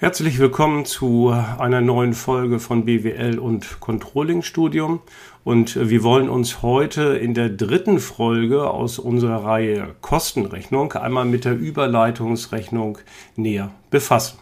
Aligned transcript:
Herzlich 0.00 0.38
willkommen 0.38 0.86
zu 0.86 1.28
einer 1.28 1.82
neuen 1.82 2.14
Folge 2.14 2.58
von 2.58 2.86
BWL 2.86 3.38
und 3.38 3.80
Controlling 3.80 4.40
Studium. 4.40 5.02
Und 5.44 5.76
wir 5.76 6.02
wollen 6.02 6.30
uns 6.30 6.62
heute 6.62 7.18
in 7.18 7.34
der 7.34 7.50
dritten 7.50 7.98
Folge 7.98 8.70
aus 8.70 8.98
unserer 8.98 9.44
Reihe 9.44 9.94
Kostenrechnung 10.00 10.94
einmal 10.94 11.26
mit 11.26 11.44
der 11.44 11.54
Überleitungsrechnung 11.54 12.96
näher 13.36 13.72
befassen. 13.90 14.38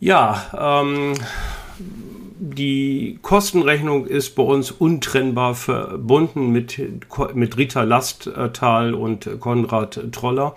Ja, 0.00 0.82
ähm, 0.82 1.14
die 2.38 3.18
Kostenrechnung 3.22 4.06
ist 4.06 4.34
bei 4.34 4.42
uns 4.42 4.70
untrennbar 4.70 5.54
verbunden 5.54 6.50
mit, 6.50 6.80
mit 7.34 7.56
Rita 7.56 7.82
Lasttal 7.82 8.94
und 8.94 9.40
Konrad 9.40 10.12
Troller. 10.12 10.54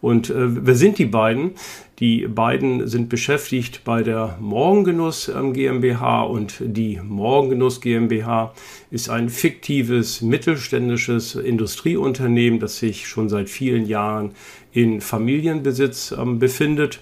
Und 0.00 0.30
äh, 0.30 0.66
wer 0.66 0.74
sind 0.74 0.98
die 0.98 1.06
beiden? 1.06 1.52
Die 1.98 2.26
beiden 2.26 2.88
sind 2.88 3.08
beschäftigt 3.08 3.82
bei 3.84 4.02
der 4.02 4.36
Morgengenuss 4.40 5.28
ähm, 5.28 5.52
GmbH 5.52 6.22
und 6.22 6.56
die 6.60 7.00
Morgengenuss 7.02 7.80
GmbH 7.80 8.52
ist 8.90 9.08
ein 9.08 9.28
fiktives 9.28 10.20
mittelständisches 10.20 11.36
Industrieunternehmen, 11.36 12.58
das 12.58 12.78
sich 12.78 13.06
schon 13.06 13.28
seit 13.28 13.48
vielen 13.48 13.86
Jahren 13.86 14.32
in 14.72 15.00
Familienbesitz 15.00 16.12
ähm, 16.18 16.38
befindet. 16.38 17.00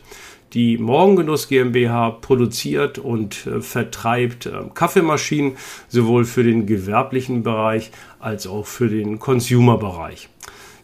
Die 0.52 0.78
Morgengenuss 0.78 1.48
GmbH 1.48 2.10
produziert 2.10 2.98
und 2.98 3.46
äh, 3.46 3.60
vertreibt 3.60 4.46
äh, 4.46 4.52
Kaffeemaschinen 4.74 5.56
sowohl 5.88 6.24
für 6.24 6.42
den 6.42 6.66
gewerblichen 6.66 7.42
Bereich 7.42 7.92
als 8.18 8.46
auch 8.46 8.66
für 8.66 8.88
den 8.88 9.20
Consumer-Bereich. 9.20 10.28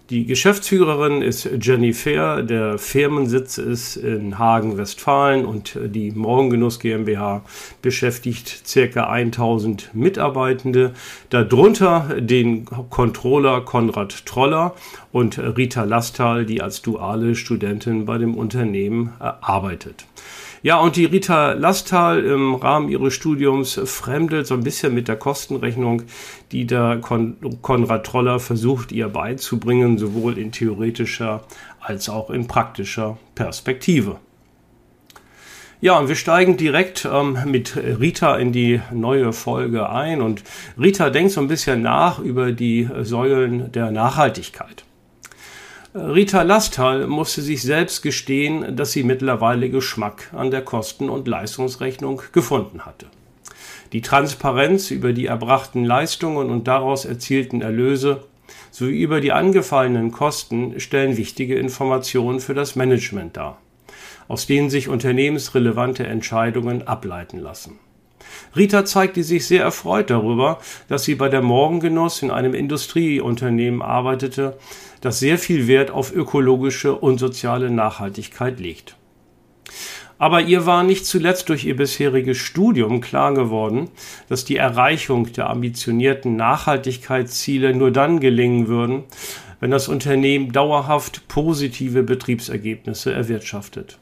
Die 0.09 0.24
Geschäftsführerin 0.24 1.21
ist 1.21 1.49
Jenny 1.60 1.93
Fair, 1.93 2.43
der 2.45 2.79
Firmensitz 2.79 3.59
ist 3.59 3.96
in 3.96 4.38
Hagen, 4.38 4.79
Westfalen 4.79 5.45
und 5.45 5.76
die 5.85 6.13
Morgengenuss 6.13 6.79
GmbH 6.79 7.43
beschäftigt 7.82 8.68
circa 8.68 9.09
1000 9.09 9.90
Mitarbeitende, 9.95 10.93
darunter 11.30 12.21
den 12.21 12.66
Controller 12.66 13.63
Konrad 13.63 14.24
Troller 14.26 14.76
und 15.10 15.40
Rita 15.40 15.82
Lastal, 15.82 16.46
die 16.46 16.63
als 16.63 16.82
duale 16.82 17.35
Studentin 17.35 18.04
bei 18.04 18.18
dem 18.18 18.37
Unternehmen 18.37 19.13
arbeitet. 19.18 20.07
Ja, 20.62 20.79
und 20.79 20.96
die 20.96 21.04
Rita 21.04 21.52
Lastal 21.52 22.24
im 22.24 22.54
Rahmen 22.54 22.88
ihres 22.88 23.15
Studiums 23.15 23.80
fremdelt 23.85 24.46
so 24.46 24.54
ein 24.54 24.65
bisschen 24.65 24.95
mit 24.95 25.09
der 25.09 25.16
Kostenrechnung, 25.16 26.02
die 26.51 26.66
der 26.66 26.98
Kon 27.01 27.37
Konrad 27.63 28.07
Troller 28.07 28.40
versucht, 28.40 28.90
ihr 28.93 29.09
beizubringen, 29.09 29.98
sowohl 29.98 30.38
in 30.38 30.52
theoretischer 30.52 31.45
als 31.80 32.09
auch 32.09 32.30
in 32.30 32.48
praktischer 32.48 33.18
Perspektive. 33.35 34.16
Ja, 35.82 35.98
und 35.98 36.09
wir 36.09 36.16
steigen 36.16 36.57
direkt 36.57 37.07
ähm, 37.10 37.38
mit 37.45 37.76
Rita 37.76 38.37
in 38.37 38.51
die 38.51 38.80
neue 38.93 39.35
Folge 39.35 39.91
ein. 39.91 40.23
Und 40.23 40.43
Rita 40.80 41.10
denkt 41.10 41.32
so 41.32 41.41
ein 41.43 41.48
bisschen 41.48 41.82
nach 41.82 42.18
über 42.18 42.52
die 42.52 42.88
Säulen 43.02 43.70
der 43.73 43.91
Nachhaltigkeit. 43.91 44.85
Rita 45.99 46.43
Lastal 46.43 47.07
musste 47.07 47.41
sich 47.41 47.63
selbst 47.63 48.02
gestehen, 48.02 48.77
dass 48.77 48.93
sie 48.93 49.02
mittlerweile 49.02 49.71
Geschmack 49.71 50.30
an 50.37 50.51
der 50.51 50.61
Kosten- 50.61 51.09
und 51.09 51.27
Leistungsrechnung 51.27 52.21
gefunden 52.33 52.85
hatte. 52.85 53.07
Die 53.95 54.03
Transparenz 54.03 54.91
über 54.91 55.15
die 55.15 55.25
erbrachten 55.25 55.85
Leistungen 55.85 56.51
und 56.51 56.69
daraus 56.69 57.07
erzielten 57.07 57.63
Erlöse 57.63 58.25
sowie 58.71 59.01
über 59.01 59.23
die 59.23 59.33
angefallenen 59.33 60.13
Kosten 60.13 60.79
stellen 60.80 61.16
wichtige 61.16 61.57
Informationen 61.57 62.41
für 62.41 62.53
das 62.53 62.77
Management 62.77 63.38
dar, 63.38 63.57
aus 64.28 64.47
denen 64.47 64.69
sich 64.69 64.91
unternehmensrelevante 64.91 66.06
Entscheidungen 66.06 66.87
ableiten 66.87 67.38
lassen. 67.38 67.78
Rita 68.54 68.84
zeigte 68.84 69.22
sich 69.22 69.47
sehr 69.47 69.62
erfreut 69.62 70.10
darüber, 70.10 70.59
dass 70.88 71.04
sie 71.04 71.15
bei 71.15 71.31
der 71.31 71.41
Morgengenuss 71.41 72.20
in 72.20 72.31
einem 72.31 72.53
Industrieunternehmen 72.53 73.81
arbeitete, 73.81 74.59
das 75.00 75.18
sehr 75.18 75.38
viel 75.38 75.66
Wert 75.66 75.90
auf 75.90 76.14
ökologische 76.14 76.94
und 76.94 77.18
soziale 77.18 77.70
Nachhaltigkeit 77.70 78.60
legt. 78.60 78.96
Aber 80.18 80.40
ihr 80.40 80.64
war 80.64 80.82
nicht 80.82 81.04
zuletzt 81.04 81.50
durch 81.50 81.64
ihr 81.64 81.76
bisheriges 81.76 82.38
Studium 82.38 83.02
klar 83.02 83.34
geworden, 83.34 83.90
dass 84.28 84.46
die 84.46 84.56
Erreichung 84.56 85.30
der 85.32 85.50
ambitionierten 85.50 86.36
Nachhaltigkeitsziele 86.36 87.74
nur 87.74 87.90
dann 87.90 88.20
gelingen 88.20 88.66
würden, 88.66 89.04
wenn 89.60 89.70
das 89.70 89.88
Unternehmen 89.88 90.52
dauerhaft 90.52 91.28
positive 91.28 92.02
Betriebsergebnisse 92.02 93.12
erwirtschaftet. 93.12 93.98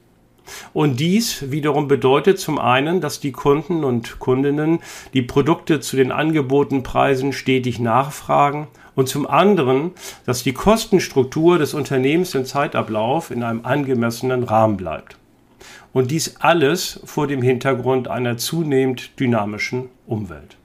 Und 0.72 1.00
dies 1.00 1.50
wiederum 1.50 1.88
bedeutet 1.88 2.38
zum 2.38 2.58
einen, 2.58 3.00
dass 3.00 3.18
die 3.18 3.32
Kunden 3.32 3.82
und 3.82 4.18
Kundinnen 4.18 4.80
die 5.14 5.22
Produkte 5.22 5.80
zu 5.80 5.96
den 5.96 6.12
angebotenen 6.12 6.82
Preisen 6.82 7.32
stetig 7.32 7.80
nachfragen 7.80 8.68
und 8.94 9.08
zum 9.08 9.26
anderen, 9.26 9.92
dass 10.26 10.42
die 10.42 10.52
Kostenstruktur 10.52 11.58
des 11.58 11.74
Unternehmens 11.74 12.34
im 12.34 12.44
Zeitablauf 12.44 13.30
in 13.30 13.42
einem 13.42 13.64
angemessenen 13.64 14.44
Rahmen 14.44 14.76
bleibt. 14.76 15.16
Und 15.92 16.10
dies 16.10 16.36
alles 16.40 17.00
vor 17.04 17.26
dem 17.26 17.42
Hintergrund 17.42 18.08
einer 18.08 18.36
zunehmend 18.36 19.18
dynamischen 19.18 19.88
Umwelt. 20.06 20.56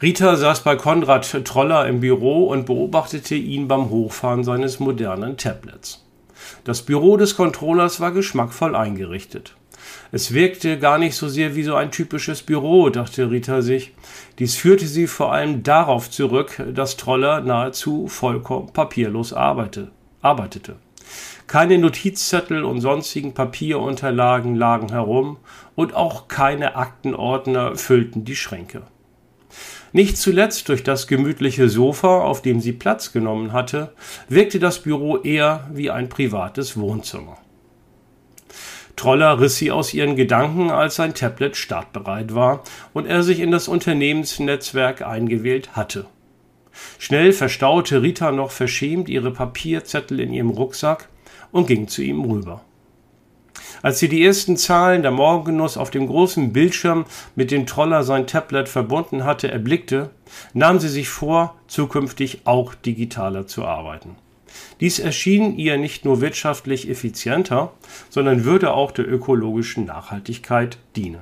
Rita 0.00 0.36
saß 0.36 0.62
bei 0.62 0.76
Konrad 0.76 1.44
Troller 1.44 1.88
im 1.88 2.00
Büro 2.00 2.46
und 2.46 2.66
beobachtete 2.66 3.34
ihn 3.34 3.66
beim 3.66 3.90
Hochfahren 3.90 4.44
seines 4.44 4.78
modernen 4.78 5.36
Tablets. 5.36 6.04
Das 6.62 6.82
Büro 6.82 7.16
des 7.16 7.36
Controllers 7.36 7.98
war 7.98 8.12
geschmackvoll 8.12 8.76
eingerichtet. 8.76 9.57
Es 10.10 10.32
wirkte 10.32 10.78
gar 10.78 10.98
nicht 10.98 11.16
so 11.16 11.28
sehr 11.28 11.54
wie 11.54 11.62
so 11.62 11.74
ein 11.74 11.90
typisches 11.90 12.42
Büro, 12.42 12.88
dachte 12.88 13.30
Rita 13.30 13.60
sich. 13.60 13.92
Dies 14.38 14.54
führte 14.54 14.86
sie 14.86 15.06
vor 15.06 15.32
allem 15.32 15.62
darauf 15.62 16.10
zurück, 16.10 16.62
dass 16.74 16.96
Troller 16.96 17.42
nahezu 17.42 18.08
vollkommen 18.08 18.72
papierlos 18.72 19.34
arbeitete. 19.34 19.90
Keine 21.46 21.78
Notizzettel 21.78 22.64
und 22.64 22.80
sonstigen 22.80 23.34
Papierunterlagen 23.34 24.54
lagen 24.54 24.90
herum 24.90 25.38
und 25.74 25.94
auch 25.94 26.28
keine 26.28 26.76
Aktenordner 26.76 27.76
füllten 27.76 28.24
die 28.24 28.36
Schränke. 28.36 28.82
Nicht 29.92 30.18
zuletzt 30.18 30.68
durch 30.68 30.82
das 30.82 31.06
gemütliche 31.06 31.68
Sofa, 31.68 32.20
auf 32.20 32.42
dem 32.42 32.60
sie 32.60 32.72
Platz 32.72 33.12
genommen 33.12 33.52
hatte, 33.52 33.92
wirkte 34.28 34.58
das 34.58 34.82
Büro 34.82 35.18
eher 35.18 35.68
wie 35.72 35.90
ein 35.90 36.10
privates 36.10 36.78
Wohnzimmer. 36.78 37.38
Troller 38.98 39.40
riss 39.40 39.56
sie 39.56 39.70
aus 39.70 39.94
ihren 39.94 40.16
Gedanken, 40.16 40.70
als 40.70 40.96
sein 40.96 41.14
Tablet 41.14 41.56
startbereit 41.56 42.34
war 42.34 42.64
und 42.92 43.06
er 43.06 43.22
sich 43.22 43.38
in 43.38 43.52
das 43.52 43.68
Unternehmensnetzwerk 43.68 45.02
eingewählt 45.02 45.76
hatte. 45.76 46.06
Schnell 46.98 47.32
verstaute 47.32 48.02
Rita 48.02 48.32
noch 48.32 48.50
verschämt 48.50 49.08
ihre 49.08 49.30
Papierzettel 49.30 50.18
in 50.18 50.32
ihrem 50.32 50.50
Rucksack 50.50 51.08
und 51.52 51.68
ging 51.68 51.86
zu 51.86 52.02
ihm 52.02 52.24
rüber. 52.24 52.62
Als 53.82 54.00
sie 54.00 54.08
die 54.08 54.24
ersten 54.24 54.56
Zahlen 54.56 55.02
der 55.02 55.12
Morgengenuss 55.12 55.76
auf 55.76 55.90
dem 55.90 56.08
großen 56.08 56.52
Bildschirm 56.52 57.04
mit 57.36 57.52
dem 57.52 57.66
Troller 57.66 58.02
sein 58.02 58.26
Tablet 58.26 58.68
verbunden 58.68 59.24
hatte, 59.24 59.48
erblickte, 59.48 60.10
nahm 60.52 60.80
sie 60.80 60.88
sich 60.88 61.08
vor, 61.08 61.54
zukünftig 61.68 62.40
auch 62.44 62.74
digitaler 62.74 63.46
zu 63.46 63.64
arbeiten. 63.64 64.16
Dies 64.80 64.98
erschien 64.98 65.56
ihr 65.56 65.76
nicht 65.78 66.04
nur 66.04 66.20
wirtschaftlich 66.20 66.88
effizienter, 66.88 67.72
sondern 68.10 68.44
würde 68.44 68.72
auch 68.72 68.92
der 68.92 69.08
ökologischen 69.08 69.84
Nachhaltigkeit 69.84 70.78
dienen. 70.96 71.20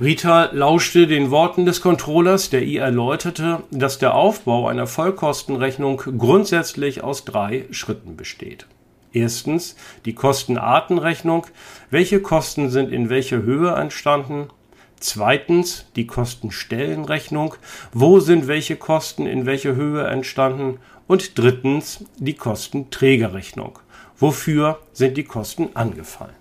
Rita 0.00 0.48
lauschte 0.52 1.06
den 1.06 1.30
Worten 1.30 1.66
des 1.66 1.82
Controllers, 1.82 2.48
der 2.48 2.62
ihr 2.62 2.80
erläuterte, 2.80 3.64
dass 3.70 3.98
der 3.98 4.14
Aufbau 4.14 4.66
einer 4.66 4.86
Vollkostenrechnung 4.86 5.98
grundsätzlich 6.16 7.04
aus 7.04 7.26
drei 7.26 7.66
Schritten 7.70 8.16
besteht. 8.16 8.66
Erstens 9.12 9.76
die 10.06 10.14
Kostenartenrechnung. 10.14 11.46
Welche 11.90 12.22
Kosten 12.22 12.70
sind 12.70 12.92
in 12.92 13.10
welcher 13.10 13.42
Höhe 13.42 13.72
entstanden? 13.72 14.48
Zweitens 15.00 15.86
die 15.96 16.06
Kostenstellenrechnung. 16.06 17.54
Wo 17.92 18.20
sind 18.20 18.46
welche 18.46 18.76
Kosten 18.76 19.26
in 19.26 19.46
welcher 19.46 19.74
Höhe 19.74 20.06
entstanden? 20.06 20.78
Und 21.06 21.38
drittens 21.38 22.04
die 22.18 22.34
Kostenträgerrechnung. 22.34 23.78
Wofür 24.18 24.78
sind 24.92 25.16
die 25.16 25.24
Kosten 25.24 25.70
angefallen? 25.74 26.34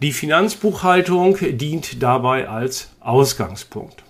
Die 0.00 0.12
Finanzbuchhaltung 0.12 1.36
dient 1.58 2.02
dabei 2.02 2.48
als 2.48 2.90
Ausgangspunkt 3.00 4.04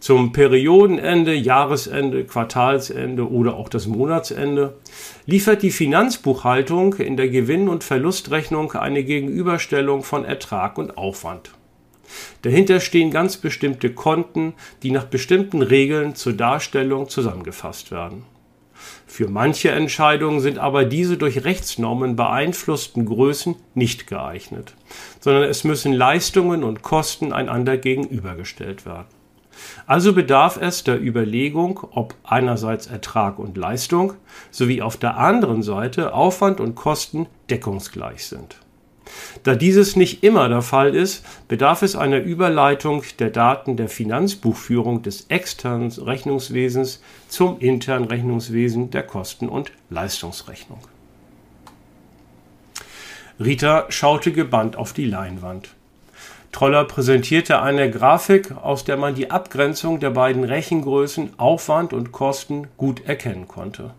zum 0.00 0.32
Periodenende, 0.32 1.34
Jahresende, 1.34 2.24
Quartalsende 2.24 3.30
oder 3.30 3.54
auch 3.54 3.68
das 3.68 3.86
Monatsende 3.86 4.76
liefert 5.26 5.62
die 5.62 5.70
Finanzbuchhaltung 5.70 6.94
in 6.94 7.16
der 7.16 7.28
Gewinn- 7.28 7.68
und 7.68 7.84
Verlustrechnung 7.84 8.72
eine 8.72 9.04
Gegenüberstellung 9.04 10.02
von 10.02 10.24
Ertrag 10.24 10.78
und 10.78 10.98
Aufwand. 10.98 11.52
Dahinter 12.42 12.80
stehen 12.80 13.10
ganz 13.10 13.36
bestimmte 13.36 13.92
Konten, 13.92 14.54
die 14.82 14.90
nach 14.90 15.04
bestimmten 15.04 15.62
Regeln 15.62 16.14
zur 16.14 16.34
Darstellung 16.34 17.08
zusammengefasst 17.08 17.90
werden. 17.90 18.24
Für 19.06 19.28
manche 19.28 19.70
Entscheidungen 19.70 20.40
sind 20.40 20.58
aber 20.58 20.84
diese 20.84 21.16
durch 21.16 21.44
Rechtsnormen 21.44 22.16
beeinflussten 22.16 23.06
Größen 23.06 23.56
nicht 23.74 24.06
geeignet, 24.06 24.74
sondern 25.20 25.44
es 25.44 25.64
müssen 25.64 25.92
Leistungen 25.92 26.64
und 26.64 26.82
Kosten 26.82 27.32
einander 27.32 27.76
gegenübergestellt 27.76 28.86
werden. 28.86 29.06
Also 29.86 30.12
bedarf 30.12 30.58
es 30.60 30.84
der 30.84 31.00
Überlegung, 31.00 31.80
ob 31.92 32.14
einerseits 32.24 32.86
Ertrag 32.86 33.38
und 33.38 33.56
Leistung 33.56 34.14
sowie 34.50 34.82
auf 34.82 34.96
der 34.96 35.18
anderen 35.18 35.62
Seite 35.62 36.14
Aufwand 36.14 36.60
und 36.60 36.74
Kosten 36.74 37.26
deckungsgleich 37.50 38.26
sind. 38.26 38.56
Da 39.42 39.54
dieses 39.54 39.96
nicht 39.96 40.22
immer 40.22 40.48
der 40.48 40.62
Fall 40.62 40.94
ist, 40.94 41.24
bedarf 41.48 41.82
es 41.82 41.96
einer 41.96 42.18
Überleitung 42.18 43.02
der 43.18 43.30
Daten 43.30 43.76
der 43.76 43.88
Finanzbuchführung 43.88 45.02
des 45.02 45.26
externen 45.28 45.90
Rechnungswesens 45.90 47.02
zum 47.28 47.58
internen 47.58 48.06
Rechnungswesen 48.06 48.90
der 48.90 49.02
Kosten- 49.02 49.48
und 49.48 49.72
Leistungsrechnung. 49.90 50.78
Rita 53.40 53.86
schaute 53.88 54.32
gebannt 54.32 54.76
auf 54.76 54.92
die 54.92 55.06
Leinwand. 55.06 55.74
Troller 56.52 56.84
präsentierte 56.84 57.62
eine 57.62 57.90
Grafik, 57.90 58.52
aus 58.52 58.84
der 58.84 58.98
man 58.98 59.14
die 59.14 59.30
Abgrenzung 59.30 60.00
der 60.00 60.10
beiden 60.10 60.44
Rechengrößen 60.44 61.38
Aufwand 61.38 61.92
und 61.92 62.12
Kosten 62.12 62.68
gut 62.76 63.06
erkennen 63.06 63.48
konnte. 63.48 63.94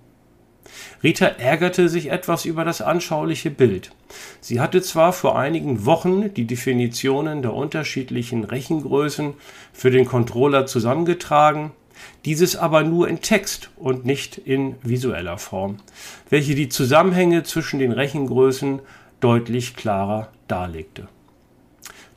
Rita 1.03 1.25
ärgerte 1.25 1.89
sich 1.89 2.09
etwas 2.09 2.45
über 2.45 2.63
das 2.63 2.81
anschauliche 2.81 3.49
Bild. 3.49 3.91
Sie 4.39 4.61
hatte 4.61 4.81
zwar 4.81 5.13
vor 5.13 5.37
einigen 5.37 5.85
Wochen 5.85 6.33
die 6.33 6.45
Definitionen 6.45 7.41
der 7.41 7.53
unterschiedlichen 7.53 8.43
Rechengrößen 8.43 9.33
für 9.73 9.91
den 9.91 10.05
Controller 10.05 10.65
zusammengetragen, 10.65 11.71
dieses 12.25 12.55
aber 12.55 12.83
nur 12.83 13.07
in 13.07 13.21
Text 13.21 13.69
und 13.75 14.05
nicht 14.05 14.37
in 14.37 14.75
visueller 14.81 15.37
Form, 15.37 15.77
welche 16.29 16.55
die 16.55 16.69
Zusammenhänge 16.69 17.43
zwischen 17.43 17.79
den 17.79 17.91
Rechengrößen 17.91 18.79
deutlich 19.19 19.75
klarer 19.75 20.29
darlegte. 20.47 21.07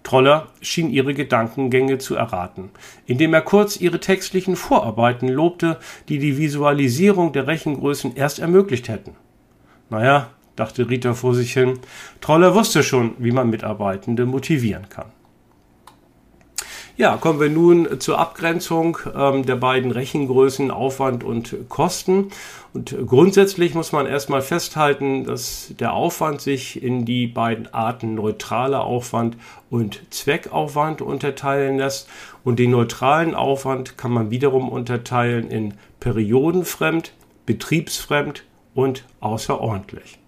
Troller 0.07 0.47
schien 0.61 0.89
ihre 0.91 1.15
Gedankengänge 1.15 1.99
zu 1.99 2.15
erraten, 2.15 2.71
indem 3.07 3.35
er 3.35 3.41
kurz 3.41 3.81
ihre 3.81 3.99
textlichen 3.99 4.55
Vorarbeiten 4.55 5.27
lobte, 5.27 5.79
die 6.09 6.21
die 6.21 6.39
Visualisierung 6.39 7.33
der 7.33 7.49
Rechengrößen 7.49 8.15
erst 8.15 8.39
ermöglicht 8.39 8.89
hätten. 8.89 9.17
Naja, 9.91 10.31
dachte 10.55 10.89
Rita 10.89 11.15
vor 11.15 11.35
sich 11.35 11.55
hin, 11.55 11.81
Troller 12.21 12.55
wusste 12.55 12.85
schon, 12.85 13.17
wie 13.19 13.33
man 13.33 13.51
Mitarbeitende 13.51 14.27
motivieren 14.27 14.89
kann. 14.89 15.07
Ja, 16.99 17.19
kommen 17.19 17.41
wir 17.41 17.51
nun 17.51 18.01
zur 18.01 18.19
Abgrenzung 18.19 18.97
ähm, 19.15 19.45
der 19.45 19.57
beiden 19.57 19.91
Rechengrößen 19.91 20.71
Aufwand 20.71 21.25
und 21.25 21.55
Kosten. 21.69 22.31
Und 22.73 22.97
grundsätzlich 23.07 23.75
muss 23.75 23.93
man 23.93 24.07
erstmal 24.07 24.41
festhalten, 24.41 25.25
dass 25.25 25.75
der 25.79 25.93
Aufwand 25.93 26.41
sich 26.41 26.83
in 26.83 27.05
die 27.05 27.27
beiden 27.27 27.73
Arten 27.75 28.15
neutraler 28.15 28.85
Aufwand 28.85 29.37
und 29.69 30.01
Zweckaufwand 30.09 31.03
unterteilen 31.03 31.77
lässt. 31.77 32.09
Und 32.45 32.59
den 32.59 32.71
neutralen 32.71 33.35
Aufwand 33.35 33.99
kann 33.99 34.13
man 34.13 34.31
wiederum 34.31 34.71
unterteilen 34.71 35.51
in 35.51 35.75
periodenfremd, 36.01 37.13
betriebsfremd 37.45 38.45
und 38.75 39.05
außerordentlich. 39.21 40.19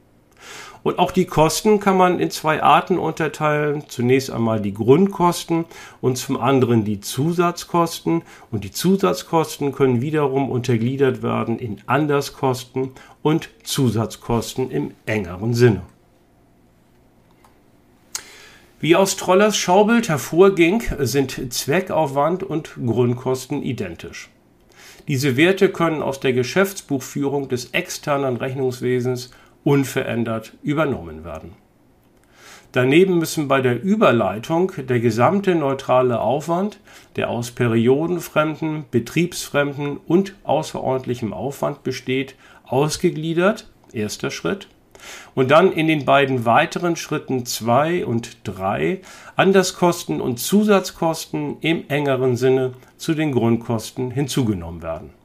Und 0.88 0.98
auch 0.98 1.10
die 1.10 1.26
Kosten 1.26 1.80
kann 1.80 1.98
man 1.98 2.18
in 2.18 2.30
zwei 2.30 2.62
Arten 2.62 2.96
unterteilen. 2.96 3.84
Zunächst 3.88 4.30
einmal 4.30 4.58
die 4.58 4.72
Grundkosten 4.72 5.66
und 6.00 6.16
zum 6.16 6.40
anderen 6.40 6.86
die 6.86 6.98
Zusatzkosten. 6.98 8.22
Und 8.50 8.64
die 8.64 8.70
Zusatzkosten 8.70 9.72
können 9.72 10.00
wiederum 10.00 10.50
untergliedert 10.50 11.22
werden 11.22 11.58
in 11.58 11.82
Anderskosten 11.84 12.92
und 13.20 13.50
Zusatzkosten 13.64 14.70
im 14.70 14.92
engeren 15.04 15.52
Sinne. 15.52 15.82
Wie 18.80 18.96
aus 18.96 19.16
Trollers 19.16 19.58
Schaubild 19.58 20.08
hervorging, 20.08 20.84
sind 21.00 21.52
Zweckaufwand 21.52 22.42
und 22.42 22.76
Grundkosten 22.76 23.62
identisch. 23.62 24.30
Diese 25.06 25.36
Werte 25.36 25.68
können 25.68 26.00
aus 26.00 26.20
der 26.20 26.32
Geschäftsbuchführung 26.32 27.50
des 27.50 27.72
externen 27.72 28.36
Rechnungswesens 28.36 29.32
unverändert 29.68 30.54
übernommen 30.62 31.24
werden. 31.24 31.52
Daneben 32.72 33.18
müssen 33.18 33.48
bei 33.48 33.60
der 33.60 33.82
Überleitung 33.82 34.72
der 34.78 34.98
gesamte 34.98 35.54
neutrale 35.54 36.20
Aufwand, 36.20 36.80
der 37.16 37.28
aus 37.28 37.50
periodenfremden, 37.50 38.86
betriebsfremden 38.90 39.98
und 39.98 40.34
außerordentlichem 40.44 41.34
Aufwand 41.34 41.82
besteht, 41.82 42.34
ausgegliedert, 42.64 43.68
erster 43.92 44.30
Schritt, 44.30 44.68
und 45.34 45.50
dann 45.50 45.70
in 45.70 45.86
den 45.86 46.06
beiden 46.06 46.46
weiteren 46.46 46.96
Schritten 46.96 47.44
2 47.44 48.06
und 48.06 48.38
3 48.44 49.02
Anderskosten 49.36 50.22
und 50.22 50.38
Zusatzkosten 50.38 51.58
im 51.60 51.84
engeren 51.88 52.36
Sinne 52.36 52.72
zu 52.96 53.12
den 53.12 53.32
Grundkosten 53.32 54.10
hinzugenommen 54.10 54.80
werden. 54.82 55.17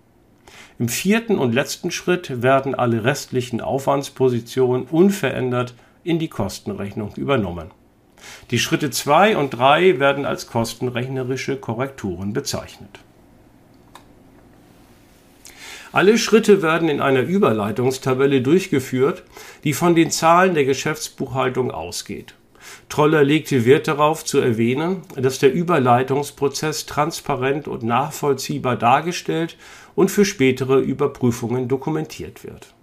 Im 0.84 0.90
vierten 0.90 1.40
und 1.40 1.54
letzten 1.54 1.92
Schritt 1.92 2.42
werden 2.44 2.76
alle 2.76 3.06
restlichen 3.06 3.62
Aufwandspositionen 3.62 4.84
unverändert 4.84 5.76
in 6.04 6.20
die 6.20 6.28
Kostenrechnung 6.28 7.14
übernommen. 7.16 7.72
Die 8.52 8.60
Schritte 8.60 8.92
2 8.92 9.38
und 9.38 9.52
3 9.52 10.02
werden 10.02 10.26
als 10.26 10.48
kostenrechnerische 10.48 11.56
Korrekturen 11.56 12.34
bezeichnet. 12.34 13.00
Alle 15.94 16.18
Schritte 16.18 16.62
werden 16.62 16.90
in 16.90 17.00
einer 17.00 17.22
Überleitungstabelle 17.22 18.42
durchgeführt, 18.42 19.24
die 19.64 19.72
von 19.72 19.96
den 19.96 20.12
Zahlen 20.12 20.54
der 20.54 20.66
Geschäftsbuchhaltung 20.66 21.72
ausgeht. 21.72 22.36
Troller 22.90 23.24
legte 23.24 23.66
Wert 23.66 23.88
darauf 23.88 24.26
zu 24.26 24.40
erwähnen, 24.40 25.02
dass 25.16 25.40
der 25.40 25.54
Überleitungsprozess 25.54 26.86
transparent 26.86 27.68
und 27.68 27.84
nachvollziehbar 27.84 28.76
dargestellt 28.76 29.58
und 29.96 30.12
für 30.12 30.26
spätere 30.26 30.80
Überprüfungen 30.80 31.68
dokumentiert 31.68 32.44
wird. 32.44 32.74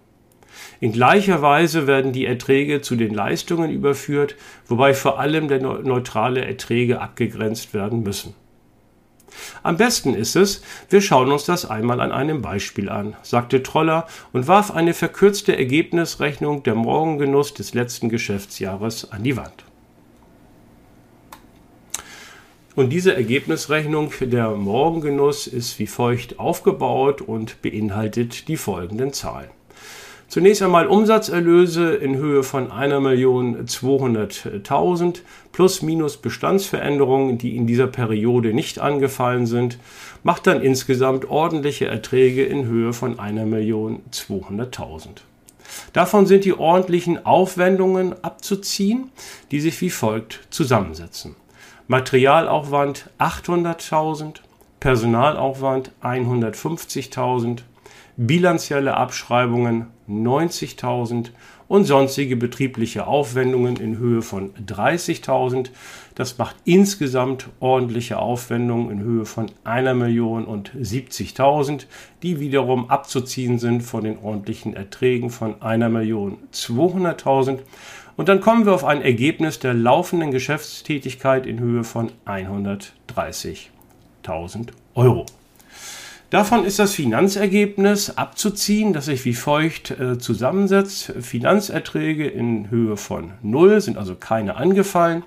In 0.79 0.91
gleicher 0.91 1.41
Weise 1.41 1.87
werden 1.87 2.11
die 2.11 2.25
Erträge 2.25 2.81
zu 2.81 2.95
den 2.95 3.13
Leistungen 3.13 3.71
überführt, 3.71 4.35
wobei 4.67 4.93
vor 4.93 5.19
allem 5.19 5.47
der 5.47 5.61
neutrale 5.61 6.43
Erträge 6.43 7.01
abgegrenzt 7.01 7.73
werden 7.73 8.03
müssen. 8.03 8.33
Am 9.63 9.77
besten 9.77 10.13
ist 10.13 10.35
es, 10.35 10.61
wir 10.89 11.01
schauen 11.01 11.31
uns 11.31 11.45
das 11.45 11.69
einmal 11.69 12.01
an 12.01 12.11
einem 12.11 12.41
Beispiel 12.41 12.89
an, 12.89 13.15
sagte 13.21 13.63
Troller 13.63 14.07
und 14.33 14.47
warf 14.47 14.71
eine 14.71 14.93
verkürzte 14.93 15.57
Ergebnisrechnung 15.57 16.63
der 16.63 16.75
Morgengenuss 16.75 17.53
des 17.53 17.73
letzten 17.73 18.09
Geschäftsjahres 18.09 19.11
an 19.11 19.23
die 19.23 19.37
Wand. 19.37 19.63
Und 22.75 22.91
diese 22.91 23.13
Ergebnisrechnung 23.13 24.13
der 24.21 24.51
Morgengenuss 24.51 25.45
ist 25.45 25.77
wie 25.79 25.87
folgt 25.87 26.39
aufgebaut 26.39 27.21
und 27.21 27.61
beinhaltet 27.61 28.47
die 28.47 28.55
folgenden 28.55 29.11
Zahlen. 29.11 29.49
Zunächst 30.29 30.61
einmal 30.61 30.87
Umsatzerlöse 30.87 31.95
in 31.95 32.15
Höhe 32.15 32.43
von 32.43 32.71
1.200.000 32.71 35.19
plus 35.51 35.81
minus 35.81 36.15
Bestandsveränderungen, 36.15 37.37
die 37.37 37.57
in 37.57 37.67
dieser 37.67 37.87
Periode 37.87 38.53
nicht 38.53 38.79
angefallen 38.79 39.45
sind, 39.45 39.77
macht 40.23 40.47
dann 40.47 40.61
insgesamt 40.61 41.29
ordentliche 41.29 41.87
Erträge 41.87 42.45
in 42.45 42.65
Höhe 42.65 42.93
von 42.93 43.17
1.200.000. 43.17 45.07
Davon 45.91 46.25
sind 46.25 46.45
die 46.45 46.53
ordentlichen 46.53 47.25
Aufwendungen 47.25 48.15
abzuziehen, 48.23 49.11
die 49.51 49.59
sich 49.59 49.81
wie 49.81 49.89
folgt 49.89 50.47
zusammensetzen. 50.49 51.35
Materialaufwand 51.91 53.09
800.000, 53.19 54.35
Personalaufwand 54.79 55.91
150.000, 56.01 57.63
bilanzielle 58.15 58.95
Abschreibungen 58.95 59.87
90.000 60.07 61.31
und 61.71 61.85
sonstige 61.85 62.35
betriebliche 62.35 63.07
Aufwendungen 63.07 63.77
in 63.77 63.97
Höhe 63.97 64.21
von 64.21 64.53
30.000. 64.55 65.69
Das 66.15 66.37
macht 66.37 66.57
insgesamt 66.65 67.47
ordentliche 67.61 68.19
Aufwendungen 68.19 68.91
in 68.91 68.99
Höhe 68.99 69.25
von 69.25 69.49
1.070.000, 69.63 71.85
die 72.23 72.41
wiederum 72.41 72.89
abzuziehen 72.89 73.57
sind 73.57 73.83
von 73.83 74.03
den 74.03 74.17
ordentlichen 74.17 74.73
Erträgen 74.73 75.29
von 75.29 75.55
1.200.000 75.55 77.59
und 78.17 78.27
dann 78.27 78.41
kommen 78.41 78.65
wir 78.65 78.73
auf 78.73 78.83
ein 78.83 79.01
Ergebnis 79.01 79.59
der 79.59 79.73
laufenden 79.73 80.31
Geschäftstätigkeit 80.31 81.45
in 81.45 81.61
Höhe 81.61 81.85
von 81.85 82.11
130.000 82.25 84.71
Euro. 84.95 85.25
Davon 86.31 86.63
ist 86.63 86.79
das 86.79 86.93
Finanzergebnis 86.93 88.11
abzuziehen, 88.11 88.93
das 88.93 89.05
sich 89.05 89.25
wie 89.25 89.33
folgt 89.33 89.91
äh, 89.91 90.17
zusammensetzt. 90.17 91.13
Finanzerträge 91.19 92.25
in 92.25 92.69
Höhe 92.69 92.95
von 92.95 93.33
0 93.41 93.81
sind 93.81 93.97
also 93.97 94.15
keine 94.15 94.55
angefallen. 94.55 95.23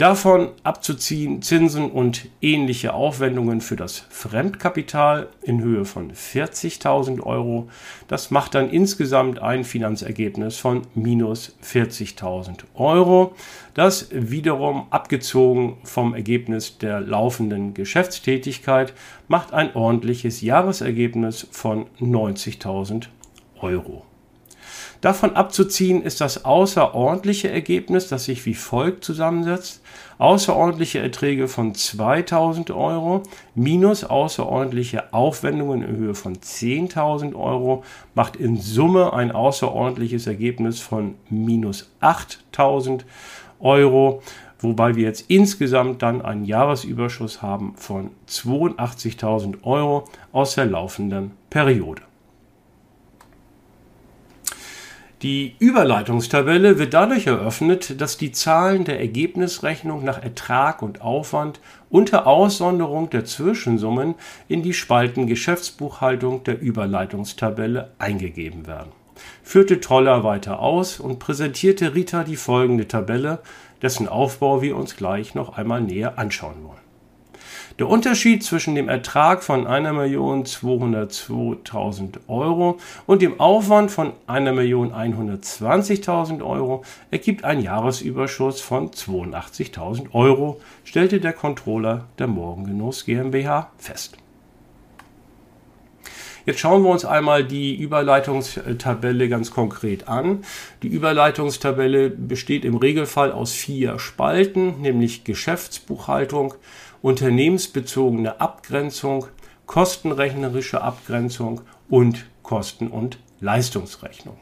Davon 0.00 0.52
abzuziehen 0.62 1.42
Zinsen 1.42 1.90
und 1.90 2.30
ähnliche 2.40 2.94
Aufwendungen 2.94 3.60
für 3.60 3.76
das 3.76 4.06
Fremdkapital 4.08 5.28
in 5.42 5.60
Höhe 5.60 5.84
von 5.84 6.10
40.000 6.12 7.20
Euro. 7.22 7.68
Das 8.08 8.30
macht 8.30 8.54
dann 8.54 8.70
insgesamt 8.70 9.42
ein 9.42 9.62
Finanzergebnis 9.62 10.56
von 10.56 10.86
minus 10.94 11.54
40.000 11.62 12.60
Euro. 12.76 13.34
Das 13.74 14.08
wiederum 14.10 14.86
abgezogen 14.88 15.76
vom 15.84 16.14
Ergebnis 16.14 16.78
der 16.78 17.00
laufenden 17.00 17.74
Geschäftstätigkeit 17.74 18.94
macht 19.28 19.52
ein 19.52 19.76
ordentliches 19.76 20.40
Jahresergebnis 20.40 21.46
von 21.50 21.84
90.000 22.00 23.08
Euro. 23.60 24.06
Davon 25.00 25.34
abzuziehen 25.34 26.02
ist 26.02 26.20
das 26.20 26.44
außerordentliche 26.44 27.50
Ergebnis, 27.50 28.08
das 28.08 28.24
sich 28.24 28.44
wie 28.44 28.54
folgt 28.54 29.02
zusammensetzt. 29.02 29.80
Außerordentliche 30.18 30.98
Erträge 30.98 31.48
von 31.48 31.74
2000 31.74 32.70
Euro 32.70 33.22
minus 33.54 34.04
außerordentliche 34.04 35.14
Aufwendungen 35.14 35.82
in 35.82 35.96
Höhe 35.96 36.14
von 36.14 36.36
10.000 36.36 37.34
Euro 37.34 37.82
macht 38.14 38.36
in 38.36 38.58
Summe 38.58 39.14
ein 39.14 39.32
außerordentliches 39.32 40.26
Ergebnis 40.26 40.80
von 40.80 41.14
minus 41.30 41.90
8000 42.00 43.06
Euro 43.60 44.22
wobei 44.62 44.94
wir 44.94 45.04
jetzt 45.04 45.24
insgesamt 45.28 46.02
dann 46.02 46.20
einen 46.20 46.44
Jahresüberschuss 46.44 47.40
haben 47.40 47.74
von 47.76 48.10
82.000 48.28 49.62
Euro 49.62 50.04
aus 50.32 50.54
der 50.54 50.66
laufenden 50.66 51.30
Periode. 51.48 52.02
Die 55.22 55.54
Überleitungstabelle 55.58 56.78
wird 56.78 56.94
dadurch 56.94 57.26
eröffnet, 57.26 58.00
dass 58.00 58.16
die 58.16 58.32
Zahlen 58.32 58.86
der 58.86 59.00
Ergebnisrechnung 59.00 60.02
nach 60.02 60.22
Ertrag 60.22 60.80
und 60.80 61.02
Aufwand 61.02 61.60
unter 61.90 62.26
Aussonderung 62.26 63.10
der 63.10 63.26
Zwischensummen 63.26 64.14
in 64.48 64.62
die 64.62 64.72
Spalten 64.72 65.26
Geschäftsbuchhaltung 65.26 66.42
der 66.44 66.58
Überleitungstabelle 66.62 67.90
eingegeben 67.98 68.66
werden. 68.66 68.92
Führte 69.42 69.80
Toller 69.80 70.24
weiter 70.24 70.60
aus 70.60 70.98
und 70.98 71.18
präsentierte 71.18 71.94
Rita 71.94 72.24
die 72.24 72.36
folgende 72.36 72.88
Tabelle, 72.88 73.40
dessen 73.82 74.08
Aufbau 74.08 74.62
wir 74.62 74.74
uns 74.74 74.96
gleich 74.96 75.34
noch 75.34 75.58
einmal 75.58 75.82
näher 75.82 76.18
anschauen 76.18 76.64
wollen. 76.64 76.89
Der 77.78 77.88
Unterschied 77.88 78.42
zwischen 78.42 78.74
dem 78.74 78.88
Ertrag 78.88 79.44
von 79.44 79.66
1.202.000 79.66 82.18
Euro 82.28 82.78
und 83.06 83.22
dem 83.22 83.40
Aufwand 83.40 83.90
von 83.90 84.12
1.120.000 84.26 86.44
Euro 86.44 86.84
ergibt 87.10 87.44
einen 87.44 87.62
Jahresüberschuss 87.62 88.60
von 88.60 88.90
82.000 88.90 90.12
Euro, 90.12 90.60
stellte 90.84 91.20
der 91.20 91.32
Controller 91.32 92.04
der 92.18 92.26
Morgengenuss 92.26 93.06
GmbH 93.06 93.70
fest. 93.78 94.18
Jetzt 96.46 96.60
schauen 96.60 96.82
wir 96.82 96.90
uns 96.90 97.04
einmal 97.04 97.44
die 97.44 97.76
Überleitungstabelle 97.76 99.28
ganz 99.28 99.50
konkret 99.50 100.08
an. 100.08 100.42
Die 100.82 100.88
Überleitungstabelle 100.88 102.10
besteht 102.10 102.64
im 102.64 102.76
Regelfall 102.76 103.30
aus 103.30 103.52
vier 103.52 103.98
Spalten, 103.98 104.80
nämlich 104.80 105.24
Geschäftsbuchhaltung, 105.24 106.54
unternehmensbezogene 107.02 108.40
Abgrenzung, 108.40 109.26
kostenrechnerische 109.66 110.82
Abgrenzung 110.82 111.62
und 111.88 112.26
Kosten- 112.42 112.88
und 112.88 113.18
Leistungsrechnung. 113.40 114.38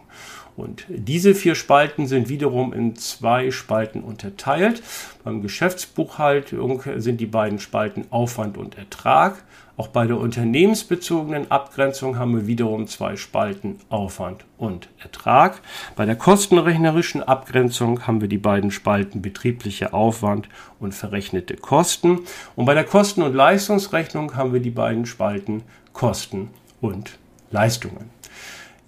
Und 0.58 0.86
diese 0.88 1.36
vier 1.36 1.54
Spalten 1.54 2.08
sind 2.08 2.28
wiederum 2.28 2.72
in 2.72 2.96
zwei 2.96 3.52
Spalten 3.52 4.00
unterteilt. 4.02 4.82
Beim 5.22 5.40
Geschäftsbuchhaltung 5.40 6.82
sind 6.96 7.20
die 7.20 7.26
beiden 7.26 7.60
Spalten 7.60 8.06
Aufwand 8.10 8.58
und 8.58 8.76
Ertrag. 8.76 9.44
Auch 9.76 9.86
bei 9.86 10.08
der 10.08 10.18
unternehmensbezogenen 10.18 11.52
Abgrenzung 11.52 12.18
haben 12.18 12.34
wir 12.34 12.48
wiederum 12.48 12.88
zwei 12.88 13.14
Spalten 13.14 13.78
Aufwand 13.88 14.44
und 14.56 14.88
Ertrag. 14.98 15.60
Bei 15.94 16.04
der 16.04 16.16
kostenrechnerischen 16.16 17.22
Abgrenzung 17.22 18.08
haben 18.08 18.20
wir 18.20 18.26
die 18.26 18.36
beiden 18.36 18.72
Spalten 18.72 19.22
betrieblicher 19.22 19.94
Aufwand 19.94 20.48
und 20.80 20.92
verrechnete 20.92 21.54
Kosten. 21.54 22.22
Und 22.56 22.64
bei 22.64 22.74
der 22.74 22.82
Kosten- 22.82 23.22
und 23.22 23.32
Leistungsrechnung 23.32 24.34
haben 24.34 24.52
wir 24.52 24.60
die 24.60 24.70
beiden 24.70 25.06
Spalten 25.06 25.62
Kosten 25.92 26.50
und 26.80 27.16
Leistungen. 27.52 28.17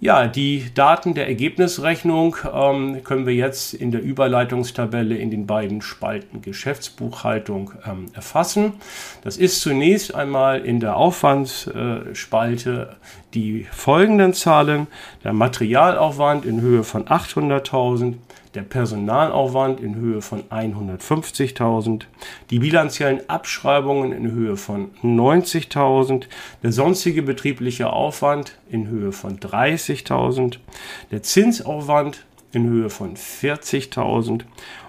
Ja, 0.03 0.25
die 0.25 0.65
Daten 0.73 1.13
der 1.13 1.27
Ergebnisrechnung 1.27 2.35
ähm, 2.51 3.03
können 3.03 3.27
wir 3.27 3.35
jetzt 3.35 3.75
in 3.75 3.91
der 3.91 4.01
Überleitungstabelle 4.01 5.15
in 5.15 5.29
den 5.29 5.45
beiden 5.45 5.83
Spalten 5.83 6.41
Geschäftsbuchhaltung 6.41 7.73
ähm, 7.85 8.07
erfassen. 8.13 8.73
Das 9.23 9.37
ist 9.37 9.61
zunächst 9.61 10.15
einmal 10.15 10.61
in 10.61 10.79
der 10.79 10.97
Aufwandsspalte 10.97 12.95
die 13.35 13.67
folgenden 13.71 14.33
Zahlen. 14.33 14.87
Der 15.23 15.33
Materialaufwand 15.33 16.45
in 16.45 16.61
Höhe 16.61 16.83
von 16.83 17.05
800.000, 17.05 18.15
der 18.53 18.63
Personalaufwand 18.63 19.79
in 19.79 19.95
Höhe 19.95 20.21
von 20.21 20.43
150.000, 20.43 22.03
die 22.49 22.59
bilanziellen 22.59 23.29
Abschreibungen 23.29 24.11
in 24.11 24.31
Höhe 24.31 24.57
von 24.57 24.91
90.000, 25.03 26.25
der 26.61 26.71
sonstige 26.71 27.21
betriebliche 27.21 27.91
Aufwand 27.91 28.57
in 28.69 28.87
Höhe 28.87 29.11
von 29.11 29.39
30.000, 29.39 30.57
der 31.11 31.23
Zinsaufwand 31.23 32.25
in 32.51 32.69
Höhe 32.69 32.89
von 32.89 33.15
40.000 33.15 34.41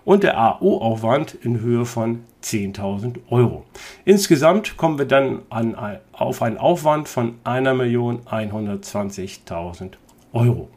und 0.05 0.25
der 0.25 0.37
AO-Aufwand 0.39 1.35
in 1.35 1.61
Höhe 1.61 1.87
von 1.87 2.25
10.000 2.43 3.21
Euro. 3.31 3.65
Insgesamt 4.05 4.77
kommen 4.77 4.99
wir 4.99 5.07
dann 5.07 5.43
an, 5.49 5.77
auf 6.13 6.43
einen 6.43 6.59
Aufwand 6.59 7.09
von 7.09 7.37
1.120.000 7.45 9.93
Euro. 10.33 10.69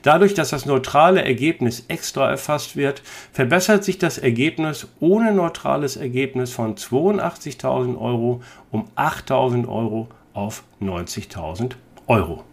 Dadurch, 0.08 0.34
dass 0.34 0.52
das 0.52 0.66
neutrale 0.66 1.22
Ergebnis 1.22 1.84
extra 1.90 2.30
erfasst 2.30 2.78
wird, 2.78 3.02
verbessert 3.34 3.84
sich 3.84 3.98
das 3.98 4.18
Ergebnis 4.18 4.88
ohne 5.02 5.34
neutrales 5.34 5.98
Ergebnis 5.98 6.54
von 6.54 6.76
82.000 6.76 8.00
Euro 8.00 8.42
um 8.72 8.86
8.000 8.96 9.68
Euro 9.68 10.08
auf 10.34 10.64
90.000 10.82 11.74
Euro. 12.08 12.46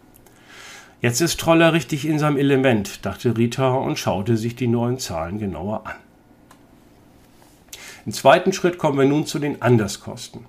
Jetzt 1.00 1.20
ist 1.20 1.38
Troller 1.38 1.72
richtig 1.72 2.04
in 2.08 2.18
seinem 2.18 2.38
Element, 2.38 3.06
dachte 3.06 3.38
Rita 3.38 3.72
und 3.72 4.00
schaute 4.00 4.36
sich 4.36 4.56
die 4.56 4.66
neuen 4.66 4.98
Zahlen 4.98 5.38
genauer 5.38 5.86
an. 5.86 5.94
Im 8.04 8.10
zweiten 8.10 8.52
Schritt 8.52 8.78
kommen 8.78 8.98
wir 8.98 9.06
nun 9.06 9.26
zu 9.26 9.38
den 9.38 9.62
Anderskosten. 9.62 10.44